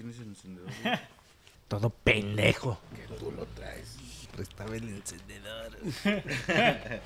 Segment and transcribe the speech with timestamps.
[0.00, 0.70] ¿Tienes el encendedor?
[1.68, 2.78] Todo pendejo.
[2.96, 3.98] que tú lo traes.
[4.34, 5.76] Préstame el encendedor.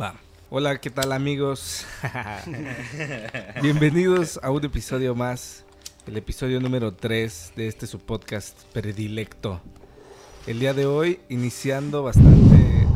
[0.00, 0.16] Va.
[0.50, 1.86] Hola, ¿qué tal amigos?
[3.62, 5.64] Bienvenidos a un episodio más,
[6.08, 9.60] el episodio número 3 de este su podcast predilecto.
[10.48, 12.88] El día de hoy iniciando bastante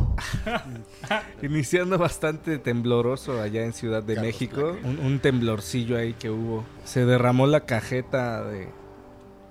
[1.41, 6.65] iniciando bastante tembloroso allá en Ciudad de Carlos México, un temblorcillo ahí que hubo.
[6.83, 8.67] Se derramó la cajeta de,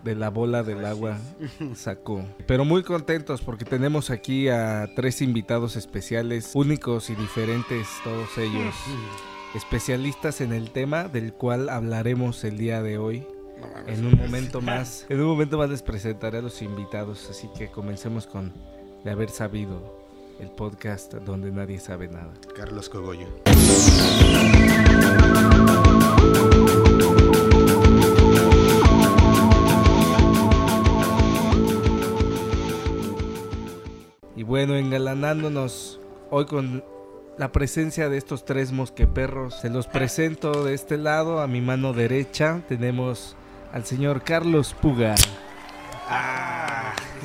[0.04, 1.18] de la bola del agua,
[1.74, 2.24] sacó.
[2.46, 8.74] Pero muy contentos porque tenemos aquí a tres invitados especiales, únicos y diferentes todos ellos,
[9.54, 13.26] especialistas en el tema del cual hablaremos el día de hoy.
[13.86, 17.68] En un momento más, en un momento más les presentaré a los invitados, así que
[17.68, 18.52] comencemos con
[19.04, 19.98] de haber sabido
[20.40, 22.32] el podcast donde nadie sabe nada.
[22.54, 23.26] Carlos Cogollo.
[34.38, 35.98] Y bueno, engalanándonos
[36.30, 36.84] hoy con
[37.38, 41.92] la presencia de estos tres mosqueperros, se los presento de este lado, a mi mano
[41.92, 43.34] derecha tenemos
[43.72, 45.16] al señor Carlos Puga.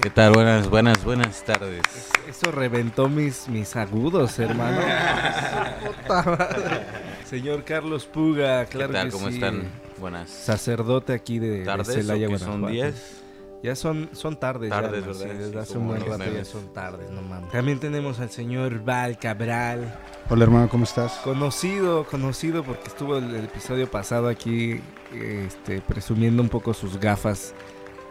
[0.02, 0.34] ¿Qué tal?
[0.34, 1.84] Buenas, buenas, buenas tardes.
[2.28, 4.82] Eso reventó mis, mis agudos, hermano.
[5.86, 6.86] Puta madre.
[7.26, 9.06] Señor Carlos Puga, ¿Qué claro tal?
[9.06, 9.36] que ¿Cómo sí.
[9.36, 9.70] están?
[10.00, 11.94] Buenas Sacerdote aquí de, de tardes.
[11.94, 12.92] Celaya, ¿o qué son Guanajuato.
[12.92, 13.23] 10?
[13.64, 14.70] Ya son, son tardes.
[14.70, 15.14] ya, Tardes, ¿no?
[15.14, 15.36] Sí, ¿verdad?
[15.36, 17.50] desde Sí, hace como un buen rato ya son tardes, no mames.
[17.52, 19.98] También tenemos al señor Val Cabral.
[20.30, 21.14] Hola hermano, ¿cómo estás?
[21.24, 24.82] Conocido, conocido porque estuvo el, el episodio pasado aquí
[25.14, 27.54] este, presumiendo un poco sus gafas.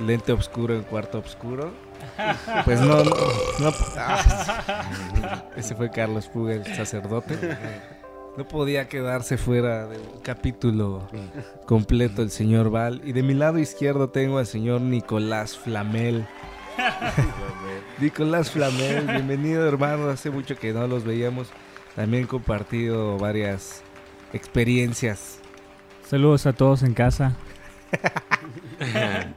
[0.00, 1.70] Lente oscuro en cuarto oscuro.
[2.64, 3.10] Pues no, no,
[3.60, 3.72] no-
[5.56, 7.56] ese fue Carlos Puga, el sacerdote.
[8.36, 11.06] No podía quedarse fuera del capítulo
[11.66, 13.02] completo el señor Val.
[13.04, 16.26] Y de mi lado izquierdo tengo al señor Nicolás Flamel.
[18.00, 20.08] Nicolás Flamel, bienvenido hermano.
[20.08, 21.48] Hace mucho que no los veíamos.
[21.94, 23.82] También compartido varias
[24.32, 25.38] experiencias.
[26.08, 27.36] Saludos a todos en casa.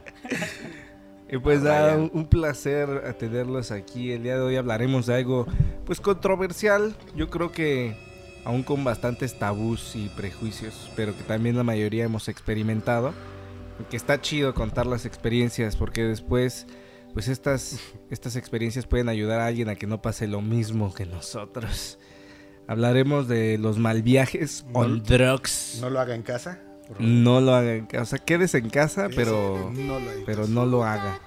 [1.28, 4.12] Y pues Ah, da un, un placer tenerlos aquí.
[4.12, 5.44] El día de hoy hablaremos de algo
[5.84, 6.94] pues controversial.
[7.16, 7.96] Yo creo que
[8.46, 13.12] aún con bastantes tabús y prejuicios, pero que también la mayoría hemos experimentado.
[13.90, 16.66] Que está chido contar las experiencias porque después
[17.12, 17.78] pues estas,
[18.10, 21.98] estas experiencias pueden ayudar a alguien a que no pase lo mismo que nosotros.
[22.68, 25.78] Hablaremos de los mal viajes No- on drugs.
[25.80, 26.62] No lo haga en casa.
[27.00, 27.88] No lo hagan.
[28.00, 30.52] O sea, quédese en casa, pero, no lo haga en pero casa.
[30.54, 31.20] no lo haga.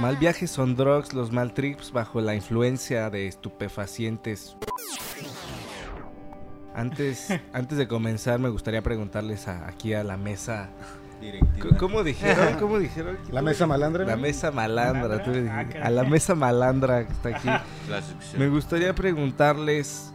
[0.00, 4.56] Mal viajes son drugs, los mal trips bajo la influencia de estupefacientes.
[6.76, 10.68] Antes, antes de comenzar, me gustaría preguntarles a- aquí a la mesa.
[11.20, 11.78] Directiva.
[11.78, 12.58] ¿Cómo dijeron?
[12.60, 13.16] ¿Cómo dijeron?
[13.32, 14.04] La mesa malandra.
[14.04, 15.24] La mesa malandra.
[15.24, 17.48] tú le Ah, a la mesa malandra que está aquí.
[18.38, 20.12] Me gustaría preguntarles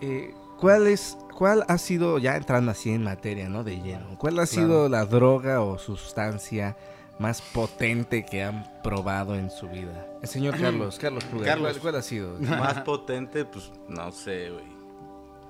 [0.00, 3.64] eh, cuál es, cuál ha sido, ya entrando así en materia, ¿no?
[3.64, 6.76] De lleno, ¿cuál ha sido la droga o sustancia
[7.18, 10.06] más potente que han probado en su vida?
[10.22, 11.72] El señor Carlos, Carlos Puga, Carlos.
[11.72, 12.38] ¿cuál, cuál ha sido?
[12.38, 14.73] Más potente, pues no sé, güey.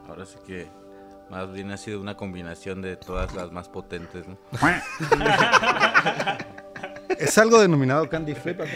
[0.08, 0.68] Ahora sí que
[1.30, 4.36] más bien ha sido una combinación de todas las más potentes, ¿no?
[7.18, 8.60] ¿Es algo denominado Candy Flip?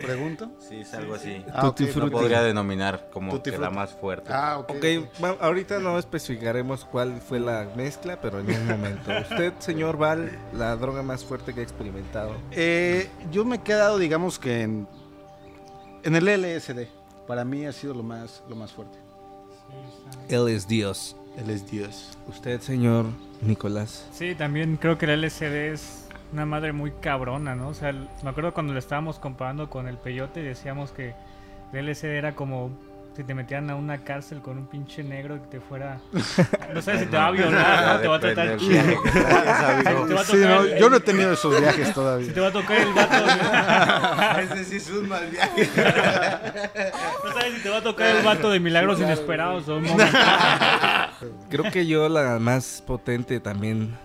[0.00, 0.52] Pregunto.
[0.60, 1.44] Sí, es algo así.
[1.52, 4.30] Ah, Tutti ok, No podría denominar como que la más fuerte.
[4.32, 4.70] Ah, ok.
[4.70, 4.84] Ok,
[5.22, 9.10] va- ahorita no especificaremos cuál fue la mezcla, pero en un momento.
[9.22, 12.36] Usted, señor Val, la droga más fuerte que ha experimentado.
[12.52, 14.86] Eh, yo me he quedado, digamos que en,
[16.04, 16.86] en el LSD.
[17.26, 18.98] Para mí ha sido lo más, lo más fuerte.
[20.28, 21.16] Él es Dios.
[21.36, 22.18] Él es Dios.
[22.26, 23.06] Usted, señor
[23.40, 24.08] Nicolás.
[24.12, 27.68] Sí, también creo que el LCD es una madre muy cabrona, ¿no?
[27.68, 31.14] O sea, me acuerdo cuando lo estábamos comparando con el peyote, decíamos que
[31.72, 32.70] el LCD era como
[33.18, 35.98] si te metieran a una cárcel con un pinche negro que te fuera...
[36.72, 38.00] No sé si te va a violar, ¿no?
[38.00, 38.80] Te va a tratar chido.
[40.24, 42.32] Sí, no, el- yo no he tenido esos viajes Si todavía.
[42.32, 44.40] te va a tocar el vato...
[44.54, 45.68] Ese sí es un mal viaje.
[47.24, 50.16] No sabes si te va a tocar el vato de milagros inesperados o un momento.
[51.50, 53.96] Creo que yo la más potente también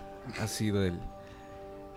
[0.41, 0.99] ha sido el...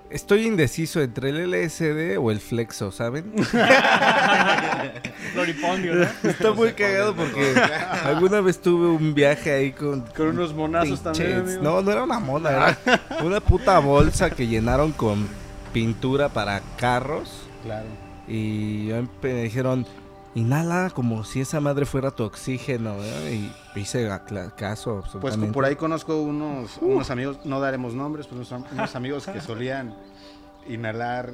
[0.09, 3.33] Estoy indeciso entre el LSD o el flexo, ¿saben?
[5.33, 6.07] Floripondio, ¿no?
[6.31, 7.55] Está muy cagado porque
[8.05, 10.03] alguna vez tuve un viaje ahí con...
[10.03, 11.63] Con unos monazos también, amigo.
[11.63, 12.79] No, no era una mona, era
[13.25, 15.27] una puta bolsa que llenaron con
[15.73, 17.43] pintura para carros.
[17.65, 17.87] Claro.
[18.29, 18.91] Y
[19.23, 19.87] me dijeron,
[20.37, 22.97] inhala como si esa madre fuera tu oxígeno.
[22.99, 23.31] ¿verdad?
[23.31, 24.09] Y hice
[24.57, 28.95] caso Pues por ahí conozco unos, unos amigos, no daremos nombres, pero unos, am- unos
[28.95, 29.95] amigos que solían
[30.69, 31.33] inhalar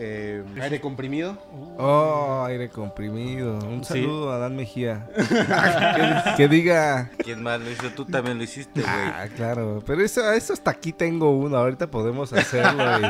[0.00, 1.36] eh, aire comprimido.
[1.76, 3.58] Oh, aire comprimido.
[3.58, 3.94] Un Sí.
[3.94, 5.08] saludo a Dan Mejía.
[5.16, 7.10] que, que diga.
[7.18, 7.90] ¿Quién más lo hizo?
[7.90, 8.92] Tú también lo hiciste, güey.
[8.94, 9.82] Ah, claro.
[9.84, 11.56] Pero eso, eso hasta aquí tengo uno.
[11.56, 13.02] Ahorita podemos hacerlo y,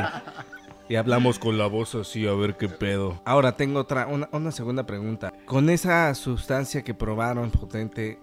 [0.89, 3.21] y hablamos con la voz así a ver qué pedo.
[3.25, 5.31] Ahora tengo otra, una, una segunda pregunta.
[5.45, 8.19] Con esa sustancia que probaron potente,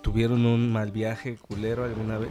[0.00, 2.30] ¿tuvieron un mal viaje culero alguna vez?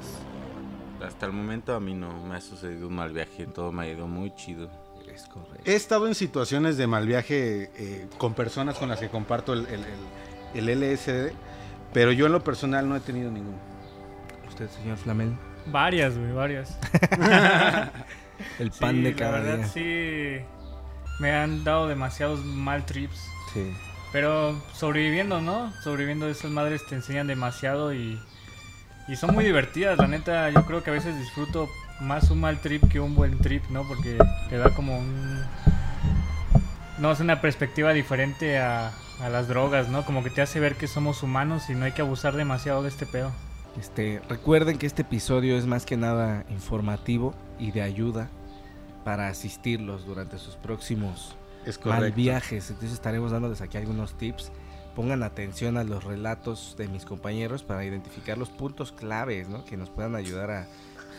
[1.05, 3.45] Hasta el momento a mí no me ha sucedido un mal viaje.
[3.45, 4.69] Todo me ha ido muy chido.
[5.13, 5.61] Es correcto.
[5.69, 9.67] He estado en situaciones de mal viaje eh, con personas con las que comparto el,
[9.67, 9.83] el-
[10.55, 11.33] el- el LSD,
[11.93, 13.57] pero yo en lo personal no he tenido ninguno.
[14.47, 15.33] ¿Usted, señor Flamel?
[15.67, 16.77] Varias, güey, varias.
[18.59, 19.67] El pan Sí, de la cada verdad, día.
[19.67, 20.45] sí.
[21.19, 23.19] Me han dado demasiados mal trips.
[23.53, 23.71] Sí.
[24.11, 25.71] Pero sobreviviendo, ¿no?
[25.83, 28.19] Sobreviviendo esas madres te enseñan demasiado y,
[29.07, 29.97] y son muy divertidas.
[29.97, 31.69] La neta, yo creo que a veces disfruto
[31.99, 33.87] más un mal trip que un buen trip, ¿no?
[33.87, 34.17] Porque
[34.49, 35.43] te da como un...
[36.99, 40.05] No, es una perspectiva diferente a, a las drogas, ¿no?
[40.05, 42.89] Como que te hace ver que somos humanos y no hay que abusar demasiado de
[42.89, 43.31] este pedo.
[43.79, 48.29] Este, recuerden que este episodio es más que nada informativo y de ayuda
[49.03, 51.35] para asistirlos durante sus próximos
[51.85, 52.69] mal viajes.
[52.69, 54.51] Entonces estaremos dándoles aquí algunos tips.
[54.95, 59.65] Pongan atención a los relatos de mis compañeros para identificar los puntos claves, ¿no?
[59.65, 60.67] Que nos puedan ayudar a,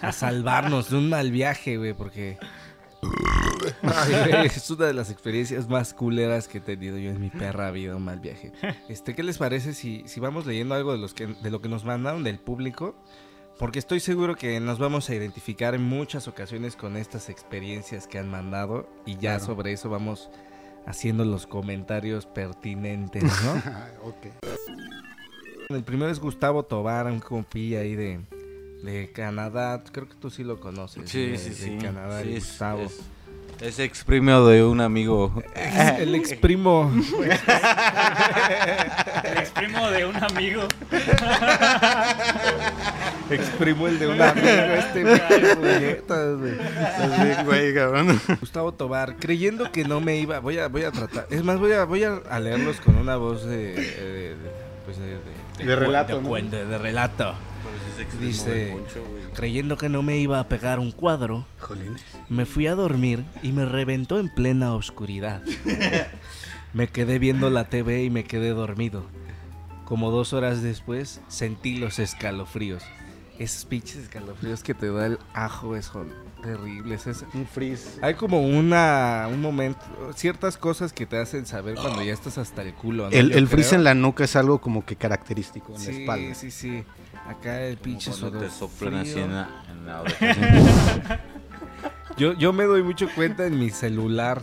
[0.00, 2.38] a salvarnos de un mal viaje, güey, porque
[4.44, 7.96] es una de las experiencias más culeras que he tenido yo en mi perra vida,
[7.96, 8.52] un mal viaje.
[8.88, 11.68] Este, ¿qué les parece si, si vamos leyendo algo de los que de lo que
[11.68, 12.94] nos mandaron del público?
[13.58, 18.18] Porque estoy seguro que nos vamos a identificar en muchas ocasiones con estas experiencias que
[18.18, 19.44] han mandado y ya Claro.
[19.44, 20.28] sobre eso vamos
[20.86, 23.62] haciendo los comentarios pertinentes, ¿no?
[25.74, 28.20] El primero es Gustavo Tobar, un compilla ahí de,
[28.84, 29.82] de Canadá.
[29.92, 31.08] Creo que tú sí lo conoces.
[31.10, 31.78] Sí, de- sí, de sí.
[31.80, 32.82] Canadá, Sí, Gustavo.
[32.82, 33.00] Es,
[33.60, 35.42] es ex primo de un amigo.
[35.54, 36.92] El ex primo.
[39.24, 40.62] El ex primo de un amigo.
[43.30, 44.46] ex primo el de un amigo.
[44.48, 45.02] Este
[47.44, 47.74] güey.
[47.74, 48.20] Cabrón.
[48.40, 51.72] Gustavo Tobar, creyendo que no me iba, voy a, voy a tratar, es más, voy
[51.72, 55.06] a, voy a, leerlos con una voz de, de- de- pues de,
[55.58, 56.28] de- De relato, de, ¿no?
[56.28, 57.34] cuento, de relato.
[58.20, 58.74] Dice-.
[59.34, 61.96] Creyendo que no me iba a pegar un cuadro, Jolín.
[62.28, 65.42] me fui a dormir y me reventó en plena oscuridad.
[66.72, 69.06] Me quedé viendo la TV y me quedé dormido.
[69.84, 72.82] Como dos horas después sentí los escalofríos.
[73.38, 76.12] Esos pinches escalofríos que te da el ajo son
[76.42, 77.06] terribles.
[77.06, 78.00] Es- Un freeze.
[78.02, 79.78] hay como una un momento,
[80.16, 83.04] ciertas cosas que te hacen saber cuando ya estás hasta el culo.
[83.04, 83.10] ¿no?
[83.16, 86.34] El, el freeze en la nuca es algo como que característico en la Sí, espalda.
[86.34, 86.82] sí, sí.
[87.28, 91.20] Acá el pinche te sudor soplan así en la, en la oreja.
[92.16, 94.42] Yo, yo me doy mucho cuenta en mi celular.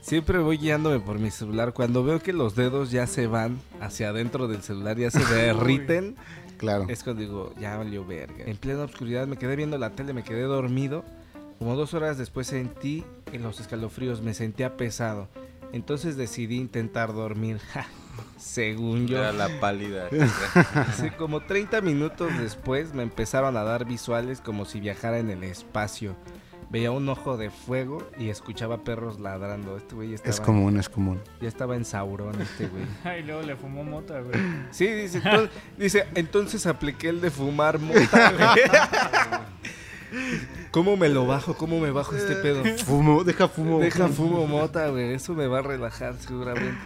[0.00, 1.72] Siempre voy guiándome por mi celular.
[1.72, 6.16] Cuando veo que los dedos ya se van hacia adentro del celular, ya se derriten,
[6.58, 6.86] Claro.
[6.88, 8.44] es cuando digo, ya valió verga.
[8.46, 11.04] En plena oscuridad me quedé viendo la tele, me quedé dormido.
[11.58, 15.28] Como dos horas después sentí en los escalofríos, me sentía pesado.
[15.72, 17.58] Entonces decidí intentar dormir.
[18.36, 19.18] Según yo.
[19.18, 20.08] Era la pálida.
[20.74, 25.44] Hace como 30 minutos después me empezaron a dar visuales como si viajara en el
[25.44, 26.16] espacio.
[26.68, 29.76] Veía un ojo de fuego y escuchaba perros ladrando.
[29.76, 31.20] Este güey ya estaba, Es común, es común.
[31.40, 32.84] ya estaba en Sauron, este güey.
[33.20, 34.40] Y luego le fumó mota, güey.
[34.72, 38.48] Sí, dice, entonces, dice, entonces apliqué el de fumar mota, güey.
[40.70, 41.54] ¿Cómo me lo bajo?
[41.56, 42.62] ¿Cómo me bajo este pedo?
[42.84, 43.78] Fumo, deja fumo.
[43.80, 45.14] Deja fumo mota, güey.
[45.14, 46.76] Eso me va a relajar seguramente.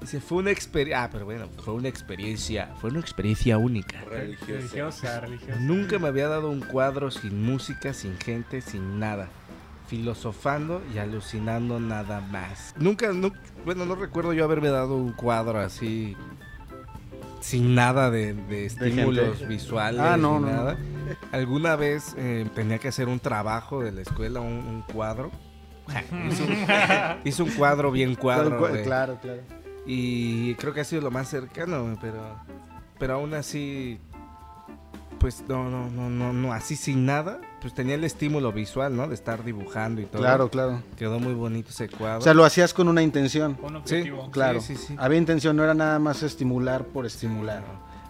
[0.00, 1.04] Dice, fue una experiencia...
[1.04, 2.70] Ah, pero bueno, fue una experiencia...
[2.80, 4.00] Fue una experiencia única.
[4.02, 4.52] Religiosa.
[4.52, 5.60] Religiosa, religiosa.
[5.60, 9.28] Nunca me había dado un cuadro sin música, sin gente, sin nada.
[9.88, 12.74] Filosofando y alucinando nada más.
[12.78, 13.32] Nunca, no,
[13.64, 16.16] bueno, no recuerdo yo haberme dado un cuadro así
[17.40, 20.00] sin nada de, de estímulos visuales.
[20.00, 20.48] Ah, no, no.
[20.48, 20.78] nada.
[21.32, 25.30] Alguna vez eh, tenía que hacer un trabajo de la escuela, un, un cuadro.
[26.30, 26.66] hizo, un,
[27.24, 28.58] hizo un cuadro bien cuadro.
[28.84, 29.42] Claro, claro.
[29.90, 32.20] Y creo que ha sido lo más cercano, pero
[32.98, 33.98] pero aún así
[35.18, 39.08] pues no no no no no así sin nada, pues tenía el estímulo visual, ¿no?
[39.08, 40.20] De estar dibujando y todo.
[40.20, 40.82] Claro, claro.
[40.96, 42.18] Quedó muy bonito ese cuadro.
[42.18, 43.54] O sea, lo hacías con una intención.
[43.54, 44.30] Con un Sí, objetivo.
[44.30, 44.60] Claro.
[44.60, 44.96] Sí, sí, sí.
[44.98, 47.64] Había intención, no era nada más estimular por estimular.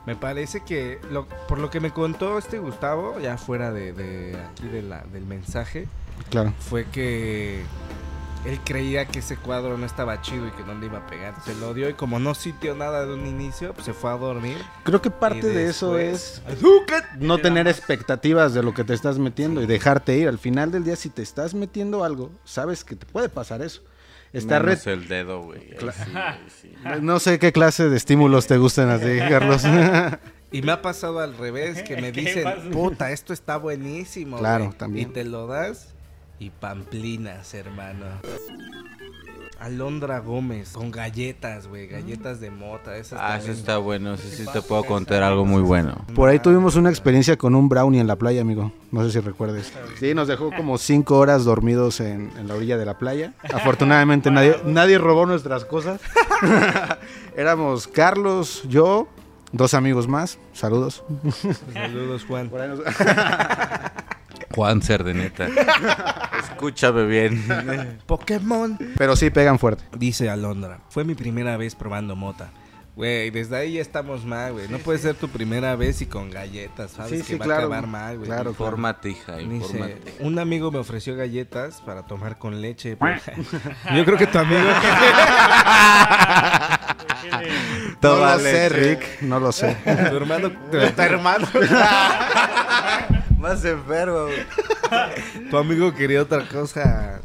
[0.04, 4.36] Me parece que lo- por lo que me contó este Gustavo, ya fuera de, de
[4.50, 5.86] aquí de la, del mensaje,
[6.30, 6.52] Claro.
[6.58, 7.62] fue que
[8.44, 11.34] él creía que ese cuadro no estaba chido y que no le iba a pegar.
[11.44, 14.14] Se lo dio y como no sintió nada de un inicio, pues se fue a
[14.14, 14.56] dormir.
[14.84, 16.42] Creo que parte de eso es
[17.18, 20.28] no tener expectativas de lo que te estás metiendo y dejarte ir.
[20.28, 23.82] Al final del día, si te estás metiendo algo, sabes que te puede pasar eso.
[24.32, 24.92] Está Menos red.
[24.92, 25.60] el dedo, güey.
[25.60, 26.72] ahí Cla- sí, ahí sí.
[27.02, 29.62] No sé qué clase de estímulos te gustan a ti, Carlos.
[30.50, 34.38] Y me ha pasado al revés, que me ¿Qué dicen, puta, esto está buenísimo.
[34.38, 34.78] Claro, güey".
[34.78, 35.10] también.
[35.10, 35.94] Y te lo das
[36.38, 38.06] y pamplinas, hermano.
[39.60, 42.96] Alondra Gómez, con galletas, güey, galletas de mota.
[42.96, 44.16] Esas Ah, eso está bueno.
[44.16, 45.96] Sí, sí te puedo contar algo muy bueno.
[46.14, 48.70] Por ahí tuvimos una experiencia con un brownie en la playa, amigo.
[48.92, 49.72] No sé si recuerdes.
[49.98, 53.32] Sí, nos dejó como cinco horas dormidos en, en la orilla de la playa.
[53.52, 56.00] Afortunadamente nadie, nadie robó nuestras cosas.
[57.36, 59.08] Éramos Carlos, yo,
[59.50, 60.38] dos amigos más.
[60.52, 61.02] Saludos.
[61.72, 62.48] Saludos, Juan.
[62.48, 62.80] Por ahí nos-
[64.54, 65.48] Juan Cerdeneta.
[66.38, 67.98] Escúchame bien.
[68.06, 68.78] Pokémon.
[68.96, 69.84] Pero sí pegan fuerte.
[69.96, 72.50] Dice Alondra, fue mi primera vez probando mota.
[72.98, 74.66] Güey, desde ahí ya estamos mal, güey.
[74.66, 77.12] No puede ser tu primera vez y con galletas, ¿sabes?
[77.12, 77.60] Sí, que sí, va claro.
[77.60, 78.26] a acabar mal, güey.
[78.26, 78.50] Claro, claro.
[78.50, 82.98] Infórmate, hija, Dice, un amigo me ofreció galletas para tomar con leche.
[83.94, 84.60] Yo creo que tu amigo...
[87.30, 88.68] No Toda lo sé.
[88.68, 89.22] Rick.
[89.22, 89.76] No lo sé.
[89.84, 90.50] tu hermano...
[90.50, 91.48] Tu, tu hermano...
[93.38, 95.50] Más enfermo, güey.
[95.50, 97.20] tu amigo quería otra cosa.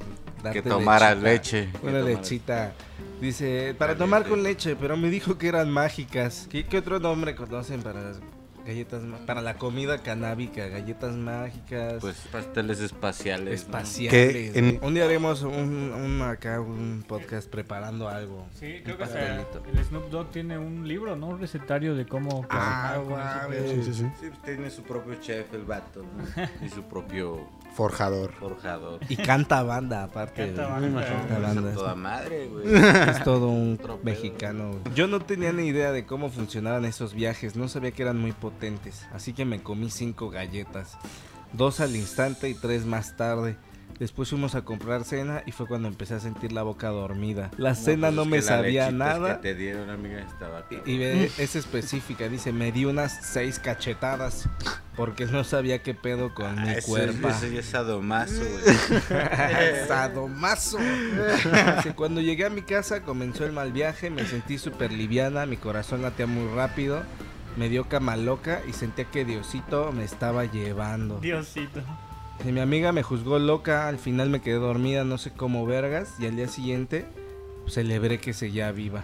[0.51, 1.69] Que tomara lechita, leche.
[1.79, 2.73] que Una lechita.
[3.19, 6.47] Dice, para tomar con leche, pero me dijo que eran mágicas.
[6.51, 8.19] ¿Qué, qué otro nombre conocen para las
[8.65, 9.01] galletas?
[9.25, 11.95] Para la comida canábica, galletas mágicas.
[12.01, 13.53] Pues pasteles espaciales.
[13.61, 14.55] espaciales.
[14.55, 14.79] En-.
[14.81, 18.45] Un día haremos un, un acá un podcast preparando algo.
[18.59, 19.63] Sí, creo que pastelito.
[19.71, 21.27] el Snoop Dogg tiene un libro, ¿no?
[21.27, 22.99] Un recetario de cómo Ah,
[23.49, 23.69] pedo.
[23.69, 24.05] Sí, sí, sí.
[24.19, 26.43] Sí, pues, tiene su propio chef, el vato, ¿no?
[26.65, 28.31] Y su propio Forjador.
[28.33, 28.99] forjador.
[29.09, 30.45] Y canta banda, aparte.
[30.47, 31.05] Canta banda.
[31.05, 31.69] Canta Pues, banda.
[31.69, 32.65] es- toda madre, güey.
[33.09, 34.71] Es todo un mexicano.
[34.95, 37.55] Yo no tenía ni idea de cómo funcionaban esos viajes.
[37.55, 38.52] No sabía que eran muy potentes.
[39.13, 40.97] Así que me comí cinco galletas.
[41.53, 43.55] Dos al instante y tres más tarde.
[43.99, 47.51] Después fuimos a comprar cena y fue cuando empecé a sentir la boca dormida.
[47.57, 49.35] La cena pues no me sabía nada.
[49.35, 51.03] que te dieron, amiga, estaba Y, y
[51.37, 54.49] es específica, dice, me di unas seis cachetadas
[54.95, 57.29] porque no sabía qué pedo con mi Ah, Eso, cuerpo.
[57.29, 58.75] eso ya es sadomaso, güey.
[59.87, 60.79] Sadomaso.
[61.95, 66.01] Cuando llegué a mi casa comenzó el mal viaje, me sentí súper liviana, mi corazón
[66.01, 67.03] latía muy rápido,
[67.57, 71.19] me dio cama loca y sentía que Diosito me estaba llevando.
[71.19, 71.81] Diosito.
[72.39, 76.15] Dice, Mi amiga me juzgó loca, al final me quedé dormida, no sé cómo vergas,
[76.19, 77.05] y al día siguiente
[77.67, 79.03] celebré que seguía viva.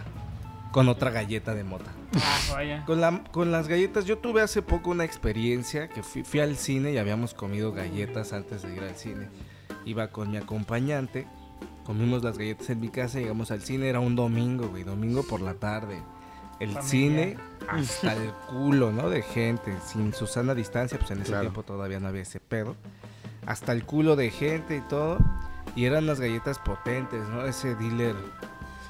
[0.72, 1.90] Con otra galleta de mota.
[2.14, 2.84] Ah, vaya.
[2.84, 6.56] Con, la- con las galletas, yo tuve hace poco una experiencia que fui, fui al
[6.56, 9.28] cine y habíamos comido galletas antes de ir al cine.
[9.84, 11.26] Iba con mi acompañante,
[11.84, 15.40] comimos las galletas en mi casa, llegamos al cine, era un domingo, güey, domingo por
[15.40, 16.02] la tarde.
[16.60, 17.36] El cine
[17.68, 19.08] hasta el culo, ¿no?
[19.10, 21.42] De gente, sin Susana distancia, pues en ese Claro.
[21.44, 22.76] tiempo todavía no había ese pedo.
[23.46, 25.18] Hasta el culo de gente y todo.
[25.74, 27.44] Y eran las galletas potentes, ¿no?
[27.46, 28.14] Ese dealer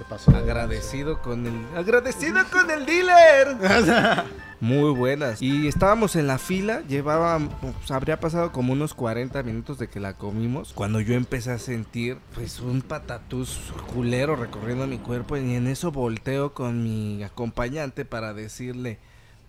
[0.00, 0.30] Se pasó.
[0.33, 1.66] de- Agradecido con el.
[1.76, 3.57] ¡Agradecido con el dealer!
[4.61, 5.40] Muy buenas.
[5.42, 7.38] Y estábamos en la fila, llevaba.
[7.61, 10.73] pues, habría pasado como unos 40 minutos de que la comimos.
[10.75, 13.59] Cuando yo empecé a sentir, pues, un patatús
[13.95, 15.37] culero recorriendo mi cuerpo.
[15.37, 18.99] Y en eso volteo con mi acompañante para decirle: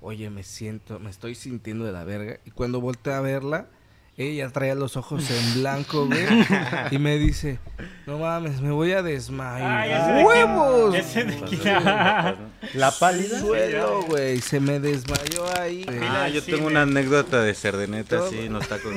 [0.01, 2.37] Oye, me siento, me estoy sintiendo de la verga.
[2.45, 3.67] Y cuando volteé a verla.
[4.29, 6.25] Ella traía los ojos en blanco, güey.
[6.91, 7.59] y me dice,
[8.05, 10.07] no mames, me voy a desmayar.
[10.07, 10.93] De quién- ¡Huevos!
[10.93, 12.35] de quién- güey, pasó.
[12.75, 13.39] La pálida.
[13.39, 14.39] Suelo, güey.
[14.41, 15.85] Se me desmayó ahí.
[16.09, 18.29] Ah, yo tengo una anécdota de Cerdeneta, Todo.
[18.29, 18.93] sí, nos está con...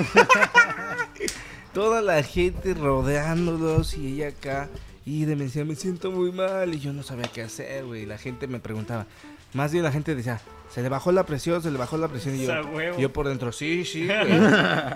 [1.72, 4.68] Toda la gente rodeándolos y ella acá.
[5.06, 6.72] Y de me decía, me siento muy mal.
[6.74, 8.02] Y yo no sabía qué hacer, güey.
[8.02, 9.06] Y la gente me preguntaba.
[9.52, 10.40] Más bien la gente decía,
[10.74, 12.34] se le bajó la presión, se le bajó la presión.
[12.34, 14.40] Y yo, yo por dentro, sí, sí, güey.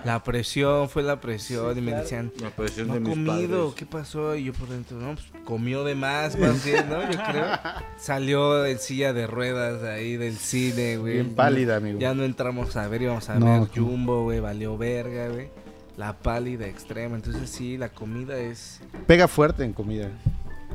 [0.05, 1.79] La presión fue la presión.
[1.79, 3.75] y me decían, La presión no de ha comido.
[3.77, 4.35] ¿qué pasó?
[4.35, 7.01] Y yo por dentro, no, pues comió de más, más bien, ¿no?
[7.09, 7.47] Yo creo.
[7.97, 11.15] Salió en silla de ruedas ahí del cine, güey.
[11.15, 12.01] Bien pálida, amigo.
[12.01, 13.69] Ya no entramos a ver, íbamos a No, ver.
[13.73, 15.49] Jumbo, güey, valió verga, güey.
[15.97, 17.15] La pálida extrema.
[17.15, 18.81] Entonces sí, la comida es...
[19.07, 20.09] Pega fuerte en comida.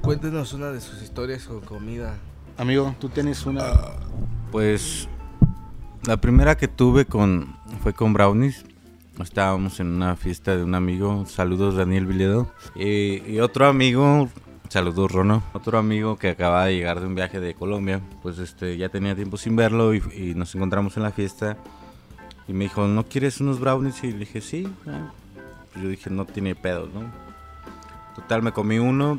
[0.02, 2.16] Cuéntenos una de sus historias con comida.
[2.58, 3.66] Amigo, tú tienes una.
[4.54, 5.10] Pues
[6.06, 8.64] la primera que tuve con fue con brownies.
[9.20, 11.26] Estábamos en una fiesta de un amigo.
[11.26, 12.52] Saludos Daniel Viledo.
[12.76, 14.30] Y, otro amigo,
[14.70, 15.42] saludos Rono.
[15.54, 18.00] Otro amigo que acaba de llegar de un viaje de Colombia.
[18.22, 21.58] Pues este ya tenía tiempo sin verlo y, nos encontramos en la fiesta.
[22.48, 24.04] Y me dijo, ¿no quieres unos brownies?
[24.04, 24.72] Y le dije, sí.
[24.86, 25.12] ah".
[25.72, 27.12] Pues yo dije, no tiene pedos, ¿no?
[28.16, 29.18] Total, me comí uno.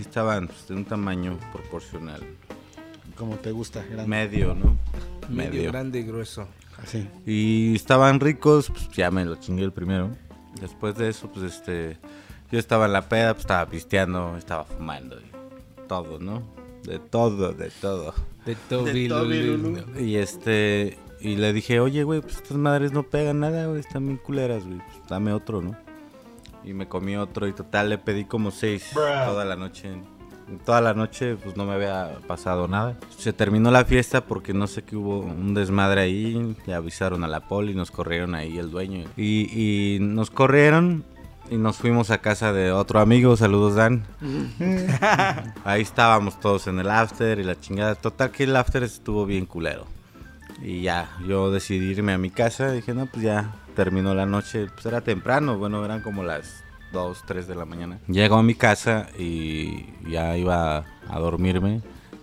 [0.00, 2.22] Estaban pues, de un tamaño proporcional.
[3.16, 4.06] Como te gusta, grande.
[4.06, 4.76] Medio, ¿no?
[5.28, 5.72] Medio, Medio.
[5.72, 6.48] grande y grueso.
[6.82, 7.08] Así.
[7.24, 10.10] Y estaban ricos, pues ya me lo chingué el primero.
[10.60, 11.98] Después de eso, pues este.
[12.50, 15.16] Yo estaba en la peda, pues estaba pisteando, estaba fumando.
[15.20, 15.34] Y
[15.88, 16.42] todo, ¿no?
[16.82, 18.14] De todo, de todo.
[18.44, 18.56] De.
[19.08, 20.00] Lulu.
[20.00, 20.98] Y este.
[21.20, 24.64] Y le dije, oye, güey, pues estas madres no pegan nada, güey, están bien culeras,
[24.64, 24.78] güey.
[24.78, 25.74] Pues dame otro, ¿no?
[26.64, 29.90] Y me comí otro y total le pedí como seis toda la noche.
[30.64, 32.96] Toda la noche, pues no me había pasado nada.
[33.16, 36.56] Se terminó la fiesta porque no sé qué hubo un desmadre ahí.
[36.66, 39.04] Le avisaron a la poli, nos corrieron ahí el dueño.
[39.16, 39.48] Y,
[39.96, 41.04] y nos corrieron
[41.50, 43.36] y nos fuimos a casa de otro amigo.
[43.36, 44.04] Saludos, Dan.
[45.64, 47.94] Ahí estábamos todos en el after y la chingada.
[47.94, 49.86] Total que el after estuvo bien culero.
[50.62, 52.70] Y ya, yo decidí irme a mi casa.
[52.72, 54.68] Dije, no, pues ya terminó la noche.
[54.72, 56.63] Pues era temprano, bueno, eran como las
[56.94, 57.98] 2, 3 de la mañana.
[58.08, 61.82] Llego a mi casa y ya iba a dormirme.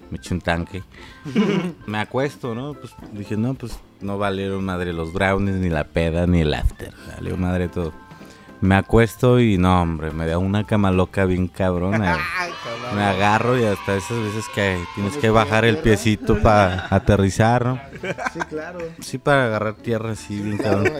[0.09, 0.83] Me eché un tanque.
[1.85, 2.73] me acuesto, ¿no?
[2.73, 6.93] Pues dije, no, pues no valieron madre los brownies, ni la peda, ni el after.
[7.15, 7.93] Valió madre todo.
[8.62, 12.18] Me acuesto y no, hombre, me da una cama loca bien cabrona.
[12.96, 17.80] Me agarro y hasta esas veces que tienes que bajar el piecito para aterrizar, ¿no?
[18.34, 18.80] Sí, claro.
[19.00, 20.91] Sí, para agarrar tierra así bien cabrón.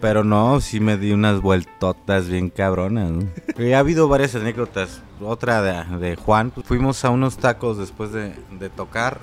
[0.00, 3.10] Pero no, sí me di unas vueltotas bien cabronas.
[3.10, 3.28] ¿no?
[3.58, 5.02] Y ha habido varias anécdotas.
[5.20, 9.18] Otra de, de Juan, pues, fuimos a unos tacos después de, de tocar.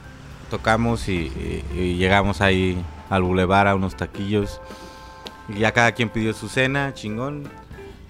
[0.51, 4.61] Tocamos y, y- y llegamos ahí al bulevar a unos taquillos.
[5.53, 7.49] Y ya cada quien pidió su cena, chingón.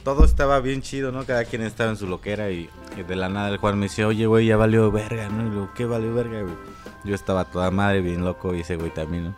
[0.03, 1.25] Todo estaba bien chido, ¿no?
[1.25, 4.07] Cada quien estaba en su loquera y, y de la nada el Juan me decía,
[4.07, 5.45] oye, güey, ya valió verga, ¿no?
[5.45, 6.55] Y luego, ¿qué valió verga, güey?
[7.03, 9.35] Yo estaba toda madre, bien loco, y ese güey también, ¿no?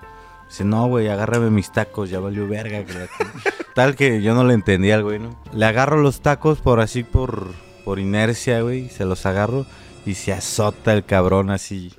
[0.47, 2.83] Dice, no, güey, agárrame mis tacos, ya valió verga.
[2.85, 3.53] que la ch-".
[3.75, 5.39] Tal que yo no le entendía al güey, ¿no?
[5.53, 7.47] Le agarro los tacos por así, por,
[7.85, 9.65] por inercia, güey, se los agarro
[10.05, 11.93] y se azota el cabrón así.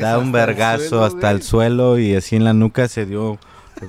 [0.00, 3.38] Da un vergazo hasta el suelo y así en la nuca se dio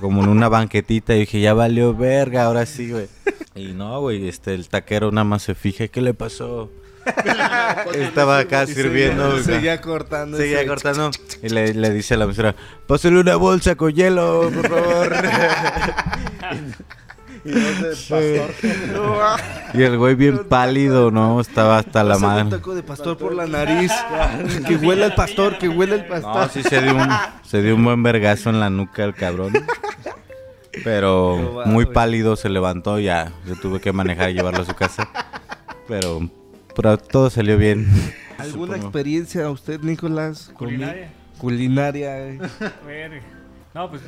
[0.00, 3.08] como en una banquetita y dije, ya valió verga, ahora sí, güey.
[3.54, 6.70] Y no, güey, este, el taquero nada más se fija, ¿qué le pasó?
[7.94, 9.30] Estaba acá sirviendo.
[9.32, 9.42] güey.
[9.44, 10.38] Seguía cortando.
[10.38, 11.10] Seguía ese- cortando
[11.42, 12.54] y le, le dice a la mesera,
[12.86, 15.12] pásale una bolsa con hielo, por favor.
[19.74, 21.40] Y el güey bien pálido, ¿no?
[21.40, 22.58] Estaba hasta la Pásame un madre.
[22.58, 23.90] taco de pastor por la nariz.
[24.66, 26.36] que huele el pastor, que huele el pastor.
[26.36, 27.08] No, sí se dio un,
[27.44, 29.52] se dio un buen vergazo en la nuca el cabrón.
[30.84, 35.08] Pero muy pálido se levantó, ya yo tuve que manejar y llevarlo a su casa.
[35.88, 36.20] Pero,
[36.74, 37.86] pero todo salió bien.
[38.38, 38.86] ¿Alguna supongo.
[38.86, 40.50] experiencia a usted, Nicolás?
[40.54, 41.12] Culinaria.
[41.38, 42.18] Culinaria.
[42.28, 42.38] eh.
[43.74, 44.02] No, pues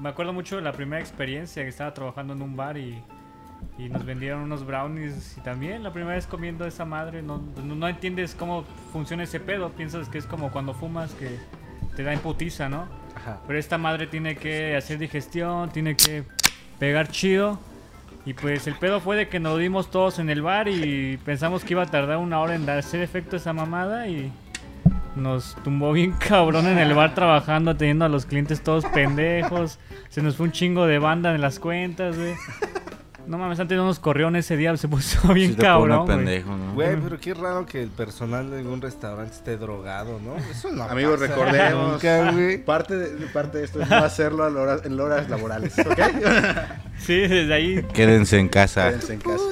[0.00, 3.02] me acuerdo mucho de la primera experiencia que estaba trabajando en un bar y,
[3.78, 7.74] y nos vendieron unos brownies y también la primera vez comiendo esa madre no, no,
[7.74, 11.38] no entiendes cómo funciona ese pedo, piensas que es como cuando fumas que
[11.96, 12.86] te da imputiza, ¿no?
[13.46, 16.24] Pero esta madre tiene que hacer digestión, tiene que
[16.78, 17.58] pegar chido.
[18.24, 21.64] Y pues el pedo fue de que nos dimos todos en el bar y pensamos
[21.64, 24.30] que iba a tardar una hora en hacer efecto esa mamada y
[25.16, 29.78] nos tumbó bien cabrón en el bar trabajando, teniendo a los clientes todos pendejos.
[30.08, 32.34] Se nos fue un chingo de banda en las cuentas, güey.
[33.30, 36.16] No mames, antes no nos corrió ese día, se puso bien Sí cabrón, güey.
[36.16, 36.74] pendejo, ¿no?
[36.74, 40.34] Güey, pero qué raro que el personal de algún restaurante esté drogado, ¿no?
[40.50, 41.92] Eso no Amigos, pasa recordemos.
[41.92, 42.58] nunca, güey.
[42.64, 45.98] Parte de, parte de esto es no hacerlo a la hora- en horas laborales, ¿ok?
[46.98, 47.86] Sí, desde ahí.
[47.94, 48.88] Quédense en casa.
[48.88, 49.44] Quédense en casa.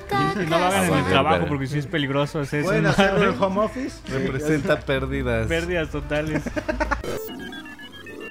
[0.43, 3.61] Y no lo hagan en el trabajo porque sí es peligroso Pueden hacerlo en home
[3.61, 3.97] office.
[4.12, 5.47] Representa pérdidas.
[5.47, 6.43] Pérdidas totales.